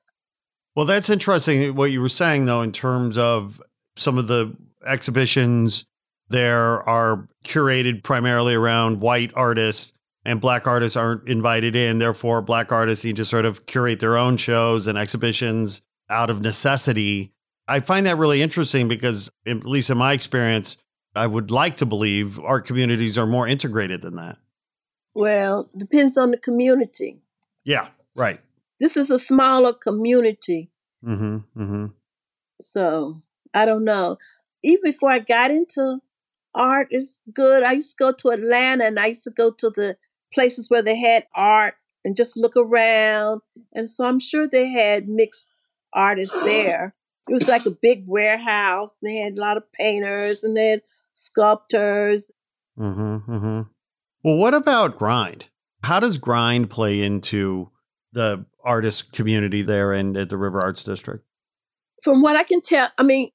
[0.77, 3.63] Well, that's interesting what you were saying, though, in terms of
[3.97, 4.55] some of the
[4.87, 5.87] exhibitions
[6.31, 9.93] there are curated primarily around white artists.
[10.25, 11.99] and black artists aren't invited in.
[11.99, 16.43] Therefore, black artists need to sort of curate their own shows and exhibitions out of
[16.43, 17.33] necessity.
[17.67, 20.77] I find that really interesting because, at least in my experience,
[21.15, 24.37] I would like to believe art communities are more integrated than that.
[25.15, 27.23] Well, depends on the community.
[27.65, 28.41] Yeah, right.
[28.79, 30.71] This is a smaller community.
[31.05, 31.63] Mm-hmm.
[31.63, 31.87] Mm-hmm.
[32.61, 33.23] So
[33.55, 34.19] I don't know.
[34.63, 36.01] Even before I got into
[36.55, 37.63] art, is good.
[37.63, 39.97] I used to go to Atlanta and I used to go to the
[40.33, 41.75] places where they had art
[42.05, 43.41] and just look around.
[43.73, 45.59] And so I'm sure they had mixed
[45.93, 46.95] artists there.
[47.29, 48.99] It was like a big warehouse.
[49.03, 50.83] And they had a lot of painters and they had
[51.15, 52.31] sculptors.
[52.79, 53.33] Mm-hmm.
[53.33, 53.61] Mm-hmm.
[54.23, 55.47] Well, what about grind?
[55.85, 57.71] How does grind play into
[58.13, 61.25] the artist community there and at the River Arts District?
[62.03, 63.31] From what I can tell, I mean,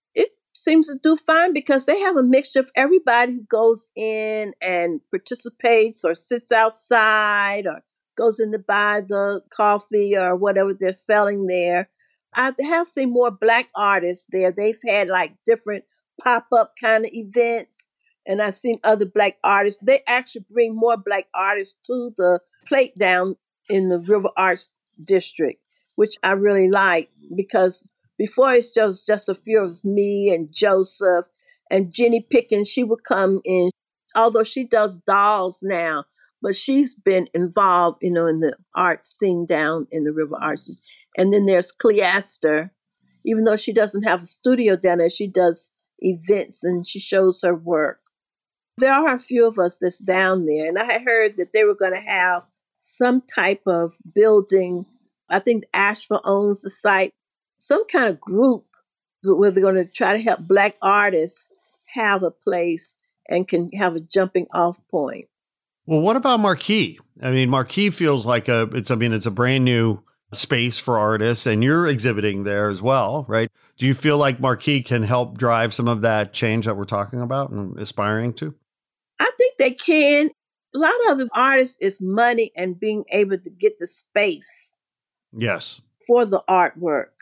[0.55, 5.01] seems to do fine because they have a mixture of everybody who goes in and
[5.11, 7.81] participates or sits outside or
[8.17, 11.89] goes in to buy the coffee or whatever they're selling there.
[12.33, 14.51] I have seen more black artists there.
[14.51, 15.83] They've had like different
[16.23, 17.89] pop up kind of events,
[18.25, 19.81] and I've seen other black artists.
[19.83, 23.35] They actually bring more black artists to the plate down
[23.69, 24.71] in the River Arts
[25.03, 25.61] District,
[25.95, 27.87] which I really like because
[28.17, 31.25] before it was just a few of me and Joseph
[31.69, 32.69] and Jenny Pickens.
[32.69, 33.69] She would come in,
[34.15, 36.05] although she does dolls now,
[36.41, 40.79] but she's been involved, you know, in the art scene down in the River Arts.
[41.17, 42.71] And then there's Cleaster,
[43.25, 47.41] even though she doesn't have a studio down there, she does events and she shows
[47.41, 47.99] her work.
[48.77, 51.75] There are a few of us that's down there, and I heard that they were
[51.75, 52.43] going to have
[52.77, 54.85] some type of building.
[55.29, 57.11] I think Asheville owns the site,
[57.59, 58.65] some kind of group
[59.23, 61.51] where they're going to try to help Black artists
[61.93, 65.25] have a place and can have a jumping off point.
[65.85, 66.99] Well, what about Marquee?
[67.21, 70.01] I mean, Marquee feels like a it's I mean, it's a brand new
[70.33, 73.49] space for artists and you're exhibiting there as well, right?
[73.77, 77.21] Do you feel like Marquee can help drive some of that change that we're talking
[77.21, 78.55] about and aspiring to?
[79.19, 80.29] I think they can.
[80.75, 84.75] A lot of artists is money and being able to get the space.
[85.31, 85.81] Yes.
[86.07, 87.14] For the artwork.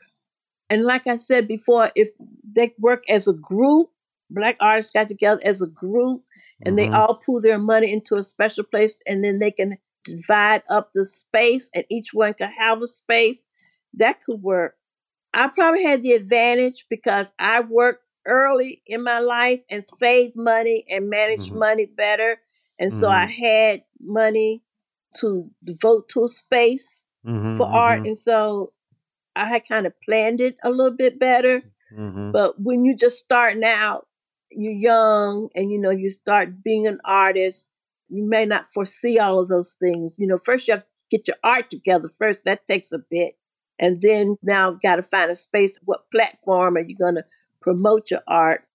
[0.70, 2.09] And like I said before, if
[2.43, 3.89] they work as a group,
[4.30, 6.24] black artists got together as a group
[6.66, 6.91] and mm-hmm.
[6.91, 10.89] they all pool their money into a special place and then they can divide up
[10.93, 13.49] the space and each one could have a space,
[13.95, 14.76] that could work.
[15.34, 20.86] I probably had the advantage because I worked early in my life and saved money
[20.89, 21.59] and managed mm-hmm.
[21.59, 22.39] money better.
[22.80, 22.99] And mm-hmm.
[22.99, 23.43] so I mm-hmm.
[23.43, 24.64] had money
[25.20, 27.99] to devote to a space mm-hmm, for art.
[27.99, 28.07] Mm-hmm.
[28.07, 28.74] And so
[29.36, 31.61] I had kind of planned it a little bit better.
[31.95, 32.31] Mm-hmm.
[32.31, 34.07] But when you're just starting out,
[34.51, 37.67] you're young and you know, you start being an artist
[38.13, 40.17] you may not foresee all of those things.
[40.19, 42.45] You know, first you have to get your art together first.
[42.45, 43.38] That takes a bit.
[43.79, 45.79] And then now you've got to find a space.
[45.84, 47.25] What platform are you going to
[47.59, 48.65] promote your art?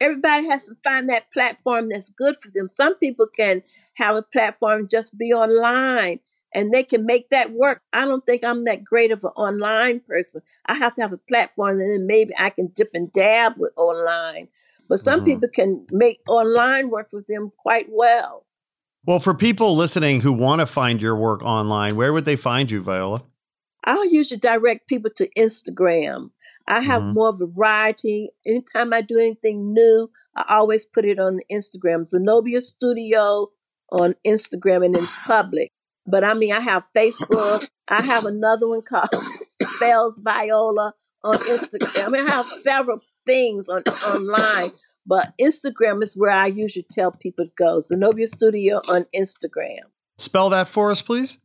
[0.00, 2.68] Everybody has to find that platform that's good for them.
[2.68, 3.62] Some people can
[3.94, 6.20] have a platform just be online
[6.56, 7.82] and they can make that work.
[7.92, 10.40] I don't think I'm that great of an online person.
[10.64, 13.72] I have to have a platform and then maybe I can dip and dab with
[13.76, 14.48] online.
[14.88, 15.26] But some mm-hmm.
[15.26, 18.46] people can make online work with them quite well.
[19.04, 22.70] Well, for people listening who want to find your work online, where would they find
[22.70, 23.22] you, Viola?
[23.84, 26.30] I'll usually direct people to Instagram.
[26.66, 27.12] I have mm-hmm.
[27.12, 28.30] more variety.
[28.46, 32.08] Anytime I do anything new, I always put it on the Instagram.
[32.08, 33.50] Zenobia Studio
[33.92, 35.70] on Instagram and it's public.
[36.06, 37.68] But I mean, I have Facebook.
[37.88, 39.08] I have another one called
[39.50, 42.06] Spells Viola on Instagram.
[42.06, 44.72] I mean, I have several things on online
[45.06, 47.80] but Instagram is where I usually tell people to go.
[47.80, 49.84] Zenobia Studio on Instagram.
[50.18, 51.38] Spell that for us, please.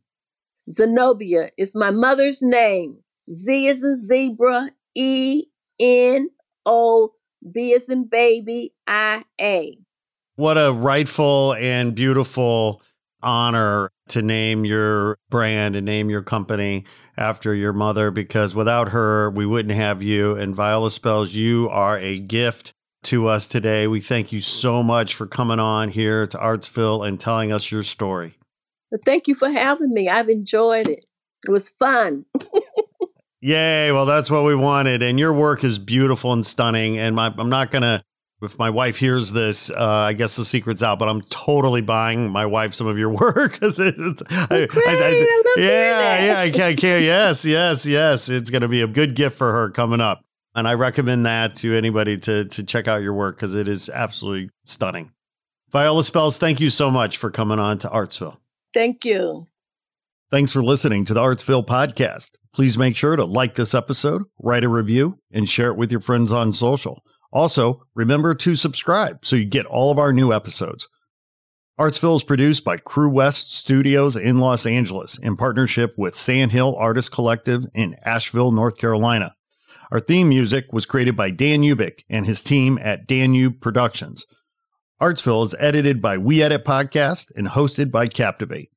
[0.70, 2.98] Zenobia is my mother's name.
[3.32, 5.44] Z is in zebra, E
[5.78, 6.28] N
[6.66, 7.12] O
[7.52, 9.78] B is in baby, I A.
[10.36, 12.82] What a rightful and beautiful
[13.22, 16.84] honor to name your brand and name your company
[17.16, 20.34] after your mother because without her, we wouldn't have you.
[20.34, 22.72] And Viola Spells, you are a gift
[23.04, 23.86] to us today.
[23.86, 27.82] We thank you so much for coming on here to Artsville and telling us your
[27.82, 28.34] story.
[29.04, 30.08] thank you for having me.
[30.08, 31.04] I've enjoyed it.
[31.46, 32.24] It was fun.
[33.40, 33.90] Yay.
[33.90, 35.02] Well, that's what we wanted.
[35.02, 36.96] And your work is beautiful and stunning.
[36.96, 38.04] And my, I'm not going to,
[38.42, 42.30] if my wife hears this, uh, I guess the secret's out, but I'm totally buying
[42.30, 43.60] my wife some of your work.
[43.60, 47.02] Cause it's, I, I, I, yeah, yeah, I can't, I can't.
[47.02, 48.28] Yes, yes, yes.
[48.28, 50.22] It's going to be a good gift for her coming up.
[50.54, 53.88] And I recommend that to anybody to, to check out your work because it is
[53.88, 55.12] absolutely stunning.
[55.70, 58.36] Viola Spells, thank you so much for coming on to Artsville.
[58.74, 59.46] Thank you.
[60.30, 62.32] Thanks for listening to the Artsville podcast.
[62.52, 66.00] Please make sure to like this episode, write a review, and share it with your
[66.00, 67.02] friends on social.
[67.32, 70.86] Also, remember to subscribe so you get all of our new episodes.
[71.80, 77.10] Artsville is produced by Crew West Studios in Los Angeles in partnership with Sandhill Artist
[77.10, 79.34] Collective in Asheville, North Carolina.
[79.90, 84.26] Our theme music was created by Dan Ubik and his team at Danube Productions.
[85.00, 88.70] Artsville is edited by We Edit Podcast and hosted by Captivate.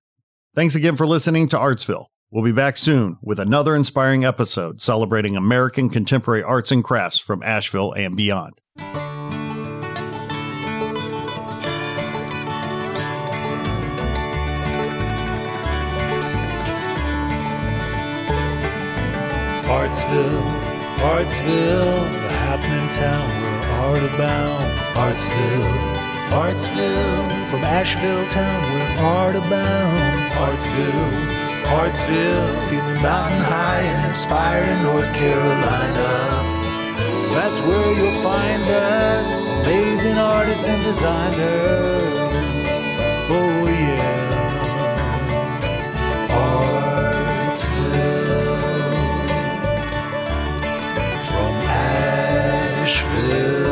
[0.55, 2.07] Thanks again for listening to Artsville.
[2.35, 7.41] We'll be back soon with another inspiring episode celebrating American contemporary arts and crafts from
[7.41, 8.59] Asheville and beyond.
[19.63, 20.43] Artsville,
[20.99, 24.81] Artsville, the happening town where art abounds.
[24.87, 25.95] Artsville,
[26.31, 30.33] Artsville, from Asheville town where art abounds.
[30.33, 36.43] Artsville, Artsville, feeling mountain high and inspired in North Carolina.
[37.33, 42.79] That's where you'll find us, amazing artists and designers.
[43.29, 44.13] Oh yeah.
[47.55, 48.05] Artsville
[51.29, 51.53] from
[52.81, 53.64] Asheville.